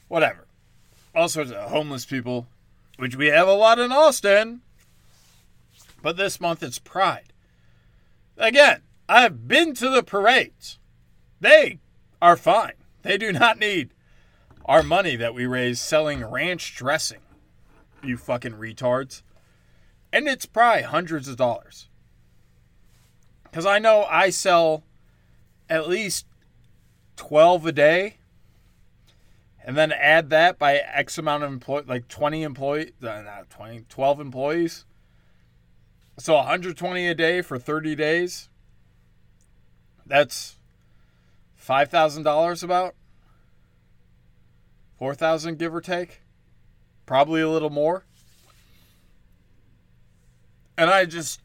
whatever. 0.09 0.47
All 1.15 1.29
sorts 1.29 1.51
of 1.51 1.71
homeless 1.71 2.07
people, 2.07 2.47
which 2.97 3.17
we 3.17 3.27
have 3.27 3.49
a 3.49 3.53
lot 3.53 3.79
in 3.79 3.93
Austin. 3.93 4.63
But 6.03 6.17
this 6.17 6.41
month 6.41 6.63
it's 6.63 6.79
Pride. 6.79 7.33
Again, 8.39 8.81
I've 9.09 9.47
been 9.47 9.75
to 9.75 9.91
the 9.91 10.03
parades. 10.03 10.79
They 11.41 11.81
are 12.21 12.37
fine. 12.37 12.75
They 13.03 13.17
do 13.17 13.33
not 13.33 13.59
need 13.59 13.91
our 14.65 14.83
money 14.83 15.17
that 15.17 15.35
we 15.35 15.47
raise 15.47 15.81
selling 15.81 16.25
ranch 16.25 16.75
dressing. 16.77 17.21
You 18.03 18.17
fucking 18.17 18.53
retards. 18.53 19.23
And 20.13 20.29
it's 20.29 20.47
probably 20.47 20.83
hundreds 20.83 21.29
of 21.29 21.37
dollars. 21.37 21.89
Because 23.45 23.67
I 23.67 23.79
know 23.79 24.05
I 24.05 24.31
sell 24.31 24.85
at 25.69 25.89
least 25.89 26.27
12 27.17 27.67
a 27.67 27.73
day. 27.73 28.17
And 29.63 29.77
then 29.77 29.93
add 29.93 30.31
that 30.31 30.59
by 30.59 30.77
X 30.77 31.19
amount 31.19 31.45
of 31.45 31.53
employees, 31.53 31.87
like 31.87 32.09
20 32.09 32.43
employees, 32.43 32.93
uh, 33.03 33.23
not 33.23 33.51
20, 33.51 33.85
12 33.89 34.21
employees. 34.21 34.85
So 36.19 36.35
120 36.35 37.07
a 37.07 37.15
day 37.15 37.43
for 37.43 37.59
30 37.59 37.95
days. 37.95 38.49
That's 40.07 40.60
$5,000 41.71 42.65
about. 42.65 42.97
4,000 44.99 45.57
give 45.57 45.73
or 45.73 45.81
take. 45.81 46.21
Probably 47.07 47.41
a 47.41 47.49
little 47.49 47.71
more. 47.71 48.05
And 50.77 50.91
I 50.91 51.05
just 51.05 51.41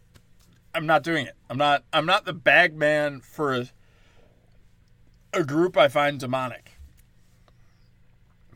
I'm 0.73 0.87
not 0.87 1.03
doing 1.03 1.27
it. 1.27 1.35
I'm 1.49 1.57
not 1.57 1.83
I'm 1.93 2.07
not 2.07 2.25
the 2.25 2.33
bag 2.33 2.75
man 2.75 3.21
for 3.21 3.53
a, 3.53 3.67
a 5.31 5.43
group 5.43 5.77
I 5.77 5.89
find 5.89 6.19
demonic. 6.19 6.71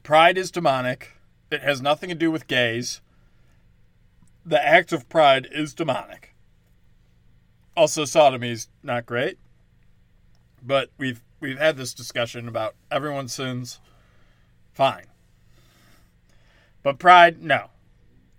Pride 0.02 0.38
is 0.40 0.50
demonic. 0.50 1.14
It 1.52 1.62
has 1.62 1.82
nothing 1.82 2.10
to 2.10 2.16
do 2.16 2.32
with 2.32 2.48
gays. 2.48 3.02
The 4.44 4.66
act 4.66 4.92
of 4.92 5.08
pride 5.08 5.48
is 5.52 5.74
demonic. 5.76 6.34
Also 7.78 8.06
sodomy's 8.06 8.70
not 8.82 9.06
great. 9.06 9.38
But 10.64 10.90
we've 10.98 11.22
we've 11.40 11.58
had 11.58 11.78
this 11.78 11.94
discussion 11.94 12.48
about 12.48 12.76
everyone 12.92 13.28
sins. 13.28 13.80
Fine. 14.74 15.06
But 16.84 17.00
pride, 17.00 17.42
no. 17.42 17.70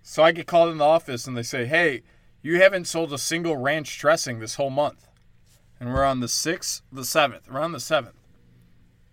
So 0.01 0.23
I 0.23 0.31
get 0.31 0.47
called 0.47 0.71
in 0.71 0.77
the 0.79 0.85
office 0.85 1.27
and 1.27 1.37
they 1.37 1.43
say, 1.43 1.65
"Hey, 1.65 2.01
you 2.41 2.59
haven't 2.59 2.85
sold 2.85 3.13
a 3.13 3.17
single 3.17 3.55
ranch 3.55 3.99
dressing 3.99 4.39
this 4.39 4.55
whole 4.55 4.69
month. 4.69 5.07
And 5.79 5.93
we're 5.93 6.03
on 6.03 6.19
the 6.19 6.27
6th, 6.27 6.81
the 6.91 7.01
7th. 7.01 7.49
We're 7.49 7.59
on 7.59 7.71
the 7.71 7.79
7th. 7.79 8.13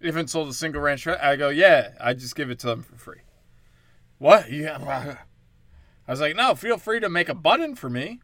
You 0.01 0.07
haven't 0.07 0.29
sold 0.29 0.49
a 0.49 0.53
single 0.53 0.81
ranch 0.81 1.03
dressing? 1.03 1.25
I 1.25 1.37
go, 1.37 1.49
yeah, 1.49 1.91
I 2.01 2.15
just 2.15 2.37
give 2.37 2.51
it 2.51 2.59
to 2.61 2.69
them 2.69 2.83
for 2.83 2.97
free. 2.97 3.21
What? 4.19 4.51
Yeah. 4.51 4.79
I 6.09 6.11
was 6.11 6.21
like, 6.21 6.37
no, 6.37 6.55
feel 6.55 6.79
free 6.79 7.01
to 7.01 7.09
make 7.09 7.29
a 7.29 7.35
button 7.35 7.75
for 7.75 7.91
me. 7.91 8.21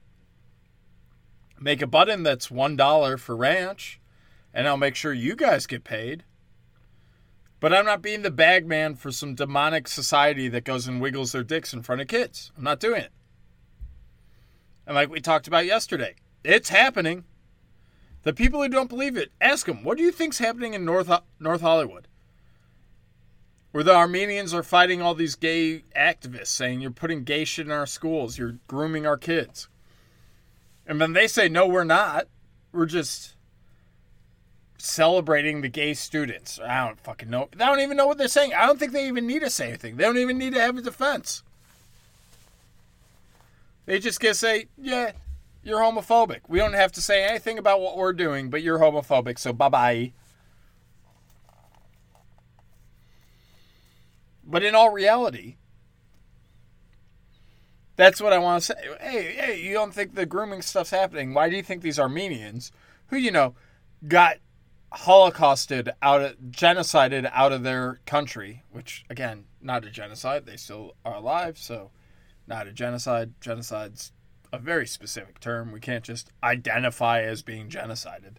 Make 1.60 1.82
a 1.82 1.86
button 1.86 2.22
that's 2.22 2.48
$1 2.48 3.18
for 3.18 3.36
ranch, 3.36 4.00
and 4.54 4.68
I'll 4.68 4.76
make 4.76 4.94
sure 4.94 5.12
you 5.12 5.34
guys 5.34 5.66
get 5.66 5.84
paid. 5.84 6.24
But 7.58 7.72
I'm 7.72 7.84
not 7.84 8.02
being 8.02 8.22
the 8.22 8.30
bag 8.30 8.66
man 8.66 8.94
for 8.94 9.10
some 9.10 9.34
demonic 9.34 9.88
society 9.88 10.48
that 10.48 10.64
goes 10.64 10.86
and 10.86 11.00
wiggles 11.00 11.32
their 11.32 11.42
dicks 11.42 11.72
in 11.72 11.82
front 11.82 12.00
of 12.00 12.08
kids. 12.08 12.52
I'm 12.56 12.64
not 12.64 12.80
doing 12.80 13.02
it. 13.02 13.12
And 14.86 14.94
like 14.94 15.10
we 15.10 15.20
talked 15.20 15.48
about 15.48 15.66
yesterday, 15.66 16.14
it's 16.44 16.68
happening. 16.68 17.24
The 18.22 18.32
people 18.32 18.62
who 18.62 18.68
don't 18.68 18.88
believe 18.88 19.16
it, 19.16 19.32
ask 19.40 19.66
them, 19.66 19.82
what 19.82 19.98
do 19.98 20.04
you 20.04 20.12
think's 20.12 20.38
happening 20.38 20.74
in 20.74 20.84
North 20.84 21.10
North 21.40 21.60
Hollywood? 21.60 22.06
Where 23.72 23.84
the 23.84 23.94
Armenians 23.94 24.54
are 24.54 24.62
fighting 24.62 25.02
all 25.02 25.14
these 25.14 25.34
gay 25.34 25.84
activists 25.96 26.48
saying 26.48 26.80
you're 26.80 26.90
putting 26.90 27.24
gay 27.24 27.44
shit 27.44 27.66
in 27.66 27.72
our 27.72 27.86
schools, 27.86 28.38
you're 28.38 28.58
grooming 28.68 29.06
our 29.06 29.16
kids. 29.16 29.68
And 30.86 31.00
then 31.00 31.12
they 31.12 31.26
say, 31.26 31.48
no, 31.48 31.66
we're 31.66 31.82
not. 31.82 32.28
We're 32.72 32.86
just 32.86 33.33
celebrating 34.84 35.62
the 35.62 35.68
gay 35.68 35.94
students. 35.94 36.60
I 36.60 36.86
don't 36.86 37.00
fucking 37.00 37.30
know. 37.30 37.48
They 37.52 37.64
don't 37.64 37.80
even 37.80 37.96
know 37.96 38.06
what 38.06 38.18
they're 38.18 38.28
saying. 38.28 38.52
I 38.52 38.66
don't 38.66 38.78
think 38.78 38.92
they 38.92 39.08
even 39.08 39.26
need 39.26 39.40
to 39.40 39.48
say 39.48 39.68
anything. 39.68 39.96
They 39.96 40.04
don't 40.04 40.18
even 40.18 40.36
need 40.36 40.52
to 40.52 40.60
have 40.60 40.76
a 40.76 40.82
defense. 40.82 41.42
They 43.86 43.98
just 43.98 44.20
get 44.20 44.28
to 44.28 44.34
say, 44.34 44.66
yeah, 44.76 45.12
you're 45.62 45.80
homophobic. 45.80 46.40
We 46.48 46.58
don't 46.58 46.74
have 46.74 46.92
to 46.92 47.00
say 47.00 47.24
anything 47.24 47.58
about 47.58 47.80
what 47.80 47.96
we're 47.96 48.12
doing, 48.12 48.50
but 48.50 48.62
you're 48.62 48.78
homophobic, 48.78 49.38
so 49.38 49.52
bye 49.52 49.70
bye. 49.70 50.12
But 54.46 54.62
in 54.62 54.74
all 54.74 54.90
reality, 54.90 55.56
that's 57.96 58.20
what 58.20 58.34
I 58.34 58.38
want 58.38 58.64
to 58.64 58.66
say. 58.66 58.96
Hey, 59.00 59.34
hey, 59.34 59.60
you 59.62 59.72
don't 59.72 59.94
think 59.94 60.14
the 60.14 60.26
grooming 60.26 60.60
stuff's 60.60 60.90
happening? 60.90 61.32
Why 61.32 61.48
do 61.48 61.56
you 61.56 61.62
think 61.62 61.80
these 61.80 61.98
Armenians, 61.98 62.70
who 63.08 63.16
you 63.16 63.30
know, 63.30 63.54
got 64.06 64.36
holocausted 64.94 65.90
out 66.00 66.22
of 66.22 66.36
genocided 66.50 67.30
out 67.32 67.52
of 67.52 67.62
their 67.62 68.00
country, 68.06 68.62
which 68.70 69.04
again, 69.10 69.44
not 69.60 69.84
a 69.84 69.90
genocide, 69.90 70.46
they 70.46 70.56
still 70.56 70.94
are 71.04 71.14
alive, 71.14 71.58
so 71.58 71.90
not 72.46 72.66
a 72.66 72.72
genocide. 72.72 73.34
Genocide's 73.40 74.12
a 74.52 74.58
very 74.58 74.86
specific 74.86 75.40
term. 75.40 75.72
We 75.72 75.80
can't 75.80 76.04
just 76.04 76.30
identify 76.42 77.22
as 77.22 77.42
being 77.42 77.68
genocided. 77.68 78.36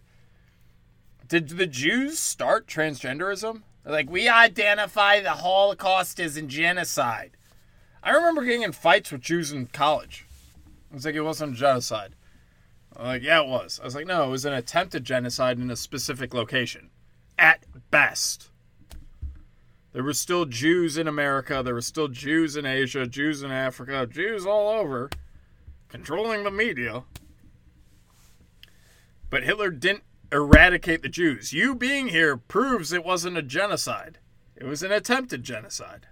Did 1.28 1.50
the 1.50 1.66
Jews 1.66 2.18
start 2.18 2.66
transgenderism? 2.66 3.62
like, 3.84 4.10
we 4.10 4.28
identify 4.28 5.20
the 5.20 5.30
Holocaust 5.30 6.18
as 6.18 6.40
genocide. 6.42 7.36
I 8.02 8.10
remember 8.10 8.44
getting 8.44 8.62
in 8.62 8.72
fights 8.72 9.12
with 9.12 9.20
Jews 9.20 9.52
in 9.52 9.66
college. 9.66 10.26
I 10.90 10.94
was 10.94 11.04
like, 11.04 11.14
it 11.14 11.20
wasn't 11.20 11.56
genocide. 11.56 12.14
I'm 12.98 13.06
like, 13.06 13.22
yeah, 13.22 13.42
it 13.42 13.48
was. 13.48 13.78
I 13.80 13.84
was 13.84 13.94
like, 13.94 14.06
no, 14.06 14.24
it 14.24 14.30
was 14.30 14.44
an 14.44 14.54
attempted 14.54 15.04
genocide 15.04 15.58
in 15.58 15.70
a 15.70 15.76
specific 15.76 16.32
location. 16.32 16.90
At 17.38 17.66
best. 17.90 18.50
There 19.92 20.02
were 20.02 20.14
still 20.14 20.44
Jews 20.46 20.96
in 20.96 21.06
America. 21.06 21.62
There 21.62 21.74
were 21.74 21.80
still 21.80 22.08
Jews 22.08 22.56
in 22.56 22.64
Asia, 22.64 23.06
Jews 23.06 23.42
in 23.42 23.50
Africa, 23.50 24.06
Jews 24.06 24.46
all 24.46 24.68
over, 24.68 25.10
controlling 25.88 26.44
the 26.44 26.50
media. 26.50 27.04
But 29.28 29.42
Hitler 29.42 29.70
didn't 29.70 30.04
eradicate 30.32 31.02
the 31.02 31.08
Jews. 31.08 31.52
You 31.52 31.74
being 31.74 32.08
here 32.08 32.36
proves 32.36 32.92
it 32.92 33.04
wasn't 33.04 33.38
a 33.38 33.42
genocide, 33.42 34.18
it 34.54 34.64
was 34.64 34.82
an 34.82 34.92
attempted 34.92 35.42
genocide. 35.42 36.06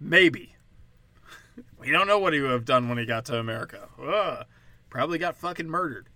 Maybe. 0.00 0.56
We 1.78 1.90
don't 1.90 2.06
know 2.06 2.18
what 2.18 2.32
he 2.32 2.40
would 2.40 2.52
have 2.52 2.64
done 2.64 2.88
when 2.88 2.96
he 2.96 3.04
got 3.04 3.24
to 3.24 3.38
America. 3.38 3.88
Ugh. 4.00 4.46
Probably 4.92 5.16
got 5.16 5.38
fucking 5.38 5.70
murdered. 5.70 6.10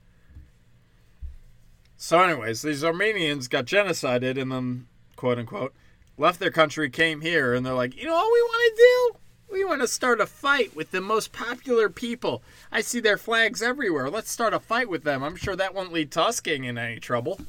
So, 1.97 2.21
anyways, 2.21 2.61
these 2.61 2.85
Armenians 2.85 3.49
got 3.49 3.65
genocided 3.65 4.39
and 4.39 4.53
then, 4.53 4.87
quote 5.17 5.39
unquote, 5.39 5.73
left 6.19 6.39
their 6.41 6.51
country, 6.51 6.91
came 6.91 7.23
here, 7.23 7.55
and 7.55 7.65
they're 7.65 7.73
like, 7.73 7.97
you 7.97 8.05
know 8.05 8.13
what 8.13 8.31
we 8.31 8.43
want 8.43 8.77
to 8.77 8.83
do? 8.83 9.19
We 9.51 9.65
want 9.65 9.81
to 9.81 9.89
start 9.89 10.21
a 10.21 10.27
fight 10.27 10.77
with 10.77 10.91
the 10.91 11.01
most 11.01 11.33
popular 11.33 11.89
people. 11.89 12.43
I 12.71 12.83
see 12.83 13.01
their 13.01 13.17
flags 13.17 13.63
everywhere. 13.63 14.11
Let's 14.11 14.31
start 14.31 14.53
a 14.53 14.61
fight 14.61 14.91
with 14.91 15.05
them. 15.05 15.23
I'm 15.23 15.37
sure 15.37 15.57
that 15.57 15.73
won't 15.75 15.95
lead 15.95 16.13
to 16.13 16.25
us 16.25 16.41
getting 16.41 16.65
in 16.65 16.77
any 16.77 17.01
trouble. 17.01 17.41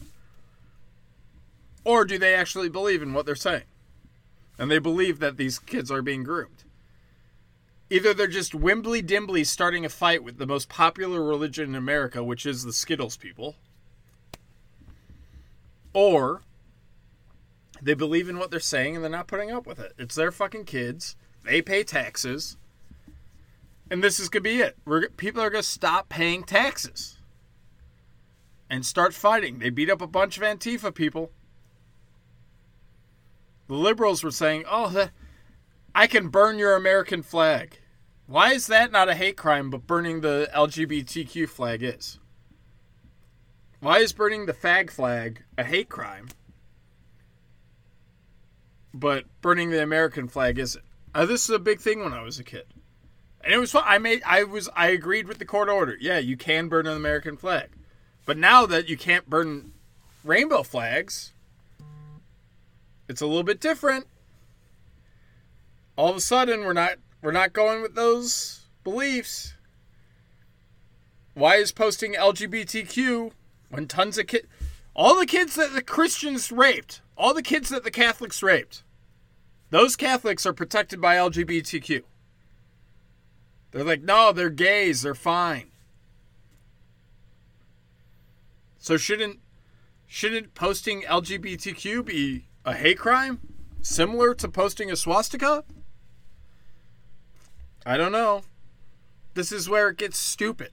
Or 1.84 2.06
do 2.06 2.18
they 2.18 2.36
actually 2.36 2.70
believe 2.70 3.02
in 3.02 3.14
what 3.14 3.26
they're 3.26 3.36
saying? 3.36 3.64
And 4.58 4.72
they 4.72 4.80
believe 4.80 5.20
that 5.20 5.36
these 5.36 5.60
kids 5.60 5.92
are 5.92 6.02
being 6.02 6.24
groomed. 6.24 6.64
Either 7.90 8.14
they're 8.14 8.28
just 8.28 8.54
wimbly 8.54 9.02
dimbly 9.02 9.46
starting 9.46 9.86
a 9.86 9.90
fight 9.90 10.24
with 10.24 10.38
the 10.38 10.46
most 10.46 10.68
popular 10.68 11.24
religion 11.24 11.70
in 11.70 11.76
America, 11.76 12.24
which 12.24 12.46
is 12.46 12.64
the 12.64 12.74
Skittles 12.74 13.16
people, 13.16 13.56
or 15.94 16.42
they 17.82 17.94
believe 17.94 18.28
in 18.28 18.38
what 18.38 18.52
they're 18.52 18.60
saying 18.60 18.96
and 18.96 19.04
they're 19.04 19.12
not 19.12 19.28
putting 19.28 19.52
up 19.52 19.66
with 19.66 19.80
it. 19.80 19.94
It's 19.98 20.16
their 20.16 20.32
fucking 20.32 20.66
kids. 20.66 21.16
They 21.44 21.62
pay 21.62 21.84
taxes. 21.84 22.58
And 23.90 24.04
this 24.04 24.20
is 24.20 24.28
going 24.28 24.44
to 24.44 24.50
be 24.50 24.60
it. 24.60 24.76
We're, 24.86 25.08
people 25.10 25.42
are 25.42 25.50
going 25.50 25.64
to 25.64 25.70
stop 25.70 26.10
paying 26.10 26.44
taxes 26.44 27.18
and 28.70 28.86
start 28.86 29.14
fighting. 29.14 29.60
They 29.60 29.70
beat 29.70 29.90
up 29.90 30.02
a 30.02 30.08
bunch 30.08 30.38
of 30.38 30.44
Antifa 30.44 30.94
people. 30.94 31.32
The 33.68 33.76
liberals 33.76 34.24
were 34.24 34.32
saying, 34.32 34.66
oh, 34.70 35.10
I 35.96 36.08
can 36.08 36.30
burn 36.30 36.60
your 36.60 36.76
American 36.76 37.24
flag. 37.24 37.80
Why 38.28 38.52
is 38.54 38.68
that 38.68 38.92
not 38.92 39.10
a 39.10 39.16
hate 39.16 39.38
crime, 39.38 39.70
but 39.70 39.88
burning 39.88 40.22
the 40.22 40.50
LGBTQ 40.54 41.48
flag 41.48 41.82
is? 41.82 42.20
Why 43.80 44.00
is 44.00 44.12
burning 44.12 44.48
the 44.48 44.54
fag 44.54 44.90
flag 44.92 45.44
a 45.58 45.64
hate 45.64 45.88
crime, 45.88 46.28
but 48.94 49.26
burning 49.42 49.70
the 49.70 49.82
American 49.82 50.28
flag 50.28 50.60
isn't? 50.60 50.84
Uh, 51.16 51.26
this 51.26 51.46
is 51.46 51.52
a 51.52 51.60
big 51.60 51.80
thing 51.80 52.04
when 52.04 52.14
I 52.14 52.22
was 52.22 52.40
a 52.40 52.44
kid, 52.44 52.66
and 53.42 53.54
it 53.54 53.60
was 53.60 53.72
fun. 53.72 53.84
I 53.86 53.98
made, 53.98 54.22
I 54.26 54.44
was, 54.44 54.68
I 54.76 54.88
agreed 54.88 55.28
with 55.28 55.38
the 55.38 55.46
court 55.46 55.70
order. 55.70 55.96
Yeah, 56.00 56.18
you 56.18 56.36
can 56.36 56.68
burn 56.68 56.88
an 56.88 56.98
American 56.98 57.38
flag, 57.38 57.70
but 58.26 58.38
now 58.38 58.66
that 58.66 58.90
you 58.90 58.98
can't 58.98 59.30
burn 59.30 59.74
rainbow 60.24 60.64
flags, 60.64 61.34
it's 63.08 63.22
a 63.22 63.28
little 63.28 63.44
bit 63.44 63.62
different. 63.62 64.08
All 65.98 66.10
of 66.10 66.16
a 66.16 66.22
sudden, 66.22 66.64
we're 66.64 66.74
not, 66.74 66.94
we're 67.22 67.32
not 67.32 67.52
going 67.52 67.82
with 67.82 67.96
those 67.96 68.68
beliefs. 68.84 69.56
Why 71.34 71.56
is 71.56 71.72
posting 71.72 72.14
LGBTQ 72.14 73.32
when 73.70 73.88
tons 73.88 74.18
of 74.18 74.28
kids, 74.28 74.48
all 74.96 75.20
the 75.20 75.26
kids 75.26 75.56
that 75.56 75.74
the 75.74 75.82
Christians 75.82 76.52
raped, 76.52 77.02
all 77.18 77.34
the 77.34 77.44
kids 77.44 77.70
that 77.70 77.84
the 77.84 77.92
Catholics 77.92 78.42
raped, 78.42 78.84
those 79.70 79.96
Catholics 79.96 80.46
are 80.46 80.54
protected 80.54 81.02
by 81.02 81.16
LGBTQ. 81.16 82.04
They're 83.72 83.84
like, 83.84 84.02
no, 84.02 84.32
they're 84.32 84.50
gays, 84.50 85.02
they're 85.02 85.14
fine. 85.16 85.72
So 88.80 88.96
shouldn't 88.98 89.40
shouldn't 90.08 90.56
posting 90.56 91.02
LGBTQ 91.02 92.06
be 92.06 92.46
a 92.64 92.74
hate 92.74 92.98
crime? 92.98 93.40
Similar 93.82 94.34
to 94.36 94.48
posting 94.48 94.90
a 94.90 94.96
swastika? 94.96 95.66
I 97.88 97.96
don't 97.96 98.12
know. 98.12 98.42
This 99.34 99.54
is 99.54 99.70
where 99.70 99.88
it 99.88 99.98
gets 99.98 100.20
stupid. 100.20 100.72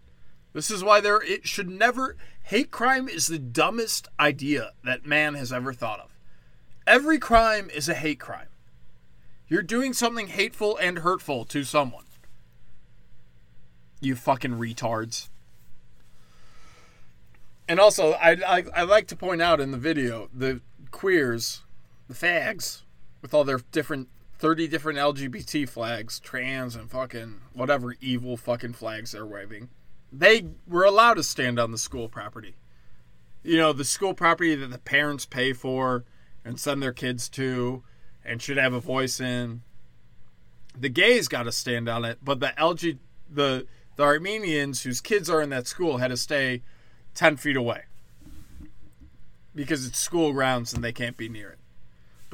This 0.52 0.68
is 0.68 0.82
why 0.82 1.00
there 1.00 1.22
it 1.22 1.46
should 1.46 1.70
never 1.70 2.16
hate 2.42 2.72
crime 2.72 3.08
is 3.08 3.28
the 3.28 3.38
dumbest 3.38 4.08
idea 4.18 4.72
that 4.82 5.06
man 5.06 5.34
has 5.34 5.52
ever 5.52 5.72
thought 5.72 6.00
of. 6.00 6.10
Every 6.88 7.20
crime 7.20 7.70
is 7.72 7.88
a 7.88 7.94
hate 7.94 8.18
crime. 8.18 8.48
You're 9.46 9.62
doing 9.62 9.92
something 9.92 10.26
hateful 10.26 10.76
and 10.78 10.98
hurtful 10.98 11.44
to 11.46 11.62
someone. 11.62 12.04
You 14.00 14.16
fucking 14.16 14.58
retards. 14.58 15.28
And 17.68 17.78
also, 17.78 18.14
I, 18.14 18.32
I, 18.32 18.64
I 18.74 18.82
like 18.82 19.06
to 19.06 19.16
point 19.16 19.40
out 19.40 19.60
in 19.60 19.70
the 19.70 19.78
video 19.78 20.28
the 20.34 20.60
queers, 20.90 21.62
the 22.08 22.14
fags, 22.14 22.82
with 23.22 23.32
all 23.32 23.44
their 23.44 23.60
different 23.70 24.08
30 24.44 24.68
different 24.68 24.98
LGBT 24.98 25.66
flags, 25.66 26.20
trans 26.20 26.76
and 26.76 26.90
fucking 26.90 27.40
whatever 27.54 27.94
evil 28.02 28.36
fucking 28.36 28.74
flags 28.74 29.12
they're 29.12 29.24
waving 29.24 29.70
they 30.18 30.46
were 30.66 30.84
allowed 30.84 31.14
to 31.14 31.22
stand 31.22 31.58
on 31.58 31.70
the 31.70 31.78
school 31.78 32.08
property. 32.08 32.54
You 33.42 33.56
know, 33.56 33.72
the 33.72 33.84
school 33.84 34.14
property 34.14 34.54
that 34.54 34.70
the 34.70 34.78
parents 34.78 35.26
pay 35.26 35.52
for 35.52 36.04
and 36.44 36.58
send 36.58 36.82
their 36.82 36.92
kids 36.92 37.28
to 37.30 37.82
and 38.24 38.40
should 38.40 38.56
have 38.56 38.72
a 38.72 38.80
voice 38.80 39.20
in. 39.20 39.62
The 40.78 40.88
gays 40.88 41.28
got 41.28 41.44
to 41.44 41.52
stand 41.52 41.88
on 41.88 42.04
it, 42.04 42.18
but 42.22 42.40
the 42.40 42.52
LG 42.58 42.98
the 43.30 43.66
the 43.96 44.02
Armenians 44.02 44.82
whose 44.82 45.00
kids 45.00 45.30
are 45.30 45.40
in 45.40 45.50
that 45.50 45.66
school 45.66 45.98
had 45.98 46.08
to 46.08 46.16
stay 46.16 46.62
10 47.14 47.36
feet 47.36 47.56
away 47.56 47.84
because 49.54 49.86
it's 49.86 49.98
school 49.98 50.32
grounds 50.32 50.72
and 50.72 50.82
they 50.82 50.92
can't 50.92 51.16
be 51.16 51.28
near 51.28 51.50
it. 51.50 51.58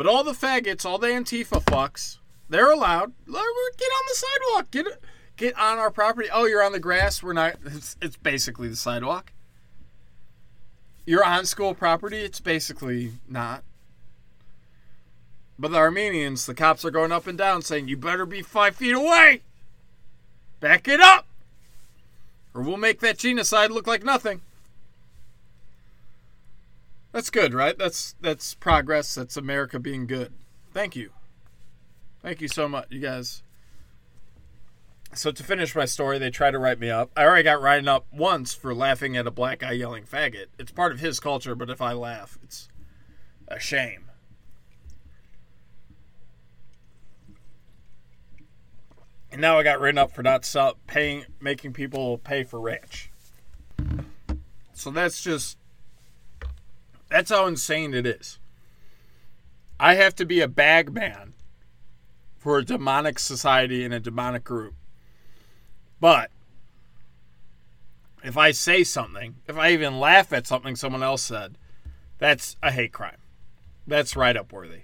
But 0.01 0.07
all 0.07 0.24
the 0.24 0.32
faggots, 0.32 0.86
all 0.86 0.96
the 0.96 1.09
Antifa 1.09 1.62
fucks, 1.62 2.20
they're 2.48 2.70
allowed. 2.70 3.12
Get 3.26 3.34
on 3.36 4.05
the 4.09 4.14
sidewalk. 4.14 4.70
Get 4.70 4.86
Get 5.36 5.59
on 5.59 5.76
our 5.76 5.90
property. 5.90 6.26
Oh, 6.32 6.46
you're 6.46 6.64
on 6.64 6.72
the 6.72 6.80
grass. 6.80 7.22
We're 7.22 7.34
not. 7.34 7.57
It's, 7.66 7.98
it's 8.01 8.16
basically 8.16 8.68
the 8.68 8.76
sidewalk. 8.76 9.34
You're 11.05 11.22
on 11.22 11.44
school 11.44 11.74
property. 11.74 12.16
It's 12.16 12.40
basically 12.40 13.12
not. 13.28 13.62
But 15.59 15.72
the 15.72 15.76
Armenians, 15.76 16.46
the 16.46 16.55
cops 16.55 16.82
are 16.86 16.90
going 16.90 17.12
up 17.12 17.26
and 17.26 17.36
down 17.36 17.61
saying, 17.61 17.88
you 17.88 17.98
better 17.98 18.24
be 18.24 18.40
five 18.40 18.76
feet 18.76 18.94
away. 18.94 19.42
Back 20.61 20.88
it 20.88 21.03
up. 21.03 21.26
Or 22.55 22.62
we'll 22.62 22.78
make 22.78 23.01
that 23.01 23.18
genocide 23.18 23.70
look 23.70 23.86
like 23.86 24.03
nothing. 24.03 24.40
That's 27.12 27.30
good, 27.30 27.54
right? 27.54 27.76
That's 27.76 28.14
that's 28.20 28.54
progress. 28.54 29.14
That's 29.14 29.36
America 29.36 29.78
being 29.78 30.06
good. 30.06 30.32
Thank 30.72 30.94
you. 30.94 31.11
Thank 32.22 32.40
you 32.40 32.48
so 32.48 32.68
much, 32.68 32.86
you 32.90 33.00
guys. 33.00 33.42
So 35.12 35.32
to 35.32 35.42
finish 35.42 35.74
my 35.74 35.86
story, 35.86 36.18
they 36.18 36.30
try 36.30 36.52
to 36.52 36.58
write 36.58 36.78
me 36.78 36.88
up. 36.88 37.11
I 37.16 37.24
already 37.24 37.42
got 37.42 37.61
written 37.61 37.88
up 37.88 38.06
once 38.12 38.54
for 38.54 38.72
laughing 38.72 39.16
at 39.16 39.26
a 39.26 39.30
black 39.32 39.61
guy 39.61 39.72
yelling 39.72 40.04
faggot. 40.04 40.46
It's 40.56 40.70
part 40.70 40.92
of 40.92 41.00
his 41.00 41.18
culture, 41.18 41.56
but 41.56 41.68
if 41.68 41.80
I 41.82 41.92
laugh, 41.94 42.38
it's 42.44 42.68
a 43.48 43.58
shame. 43.58 44.04
And 49.32 49.40
now 49.40 49.58
I 49.58 49.64
got 49.64 49.80
written 49.80 49.98
up 49.98 50.12
for 50.12 50.22
not 50.22 50.44
sell, 50.44 50.76
paying, 50.86 51.24
making 51.40 51.72
people 51.72 52.18
pay 52.18 52.44
for 52.44 52.61
ranch. 52.61 53.11
So 54.72 54.90
that's 54.90 55.22
just, 55.22 55.56
that's 57.11 57.30
how 57.30 57.46
insane 57.46 57.94
it 57.94 58.06
is. 58.06 58.38
I 59.78 59.94
have 59.94 60.14
to 60.16 60.24
be 60.24 60.40
a 60.40 60.48
bag 60.48 60.92
man 60.92 61.34
for 62.38 62.58
a 62.58 62.64
demonic 62.64 63.18
society 63.18 63.84
and 63.84 63.92
a 63.92 64.00
demonic 64.00 64.44
group 64.44 64.74
but 66.00 66.30
if 68.24 68.36
I 68.36 68.50
say 68.50 68.82
something, 68.84 69.36
if 69.46 69.56
I 69.56 69.72
even 69.72 70.00
laugh 70.00 70.32
at 70.32 70.46
something 70.46 70.74
someone 70.74 71.02
else 71.02 71.22
said, 71.22 71.56
that's 72.18 72.56
a 72.62 72.72
hate 72.72 72.92
crime. 72.92 73.18
That's 73.86 74.16
right 74.16 74.36
up 74.36 74.52
worthy. 74.52 74.82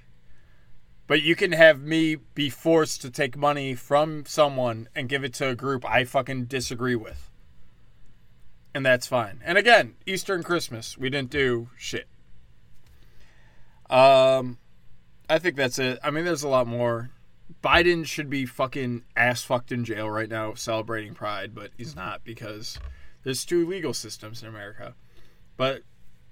But 1.07 1.23
you 1.23 1.37
can 1.37 1.53
have 1.53 1.81
me 1.81 2.17
be 2.35 2.51
forced 2.51 3.01
to 3.03 3.11
take 3.11 3.37
money 3.37 3.75
from 3.75 4.25
someone 4.27 4.89
and 4.95 5.09
give 5.09 5.25
it 5.25 5.35
to 5.35 5.49
a 5.49 5.55
group 5.55 5.89
I 5.89 6.05
fucking 6.05 6.47
disagree 6.47 6.97
with. 6.97 7.31
And 8.75 8.85
that's 8.85 9.07
fine. 9.07 9.41
And 9.45 9.57
again, 9.57 9.95
Easter 10.05 10.35
and 10.35 10.45
Christmas, 10.45 10.99
we 10.99 11.09
didn't 11.09 11.31
do 11.31 11.69
shit. 11.79 12.09
Um 13.91 14.59
I 15.29 15.39
think 15.39 15.57
that's 15.57 15.79
it. 15.79 15.99
I 16.03 16.11
mean 16.11 16.25
there's 16.25 16.43
a 16.43 16.49
lot 16.49 16.67
more 16.67 17.11
Biden 17.63 18.05
should 18.05 18.29
be 18.29 18.47
fucking 18.47 19.05
ass 19.17 19.43
fucked 19.43 19.73
in 19.73 19.85
jail 19.85 20.11
right 20.11 20.29
now 20.29 20.55
celebrating 20.55 21.15
Pride, 21.15 21.55
but 21.55 21.71
he's 21.77 21.95
not 21.95 22.25
because 22.25 22.79
there's 23.23 23.45
two 23.45 23.67
legal 23.67 23.95
systems 23.95 24.43
in 24.43 24.49
America. 24.49 24.95
But 25.57 25.83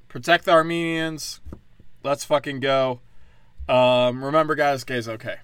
protect 0.08 0.44
the 0.44 0.52
Armenians. 0.52 1.40
Let's 2.02 2.24
fucking 2.24 2.60
go. 2.60 3.00
Um, 3.68 4.24
remember, 4.24 4.54
guys, 4.54 4.84
gay's 4.84 5.08
okay. 5.08 5.36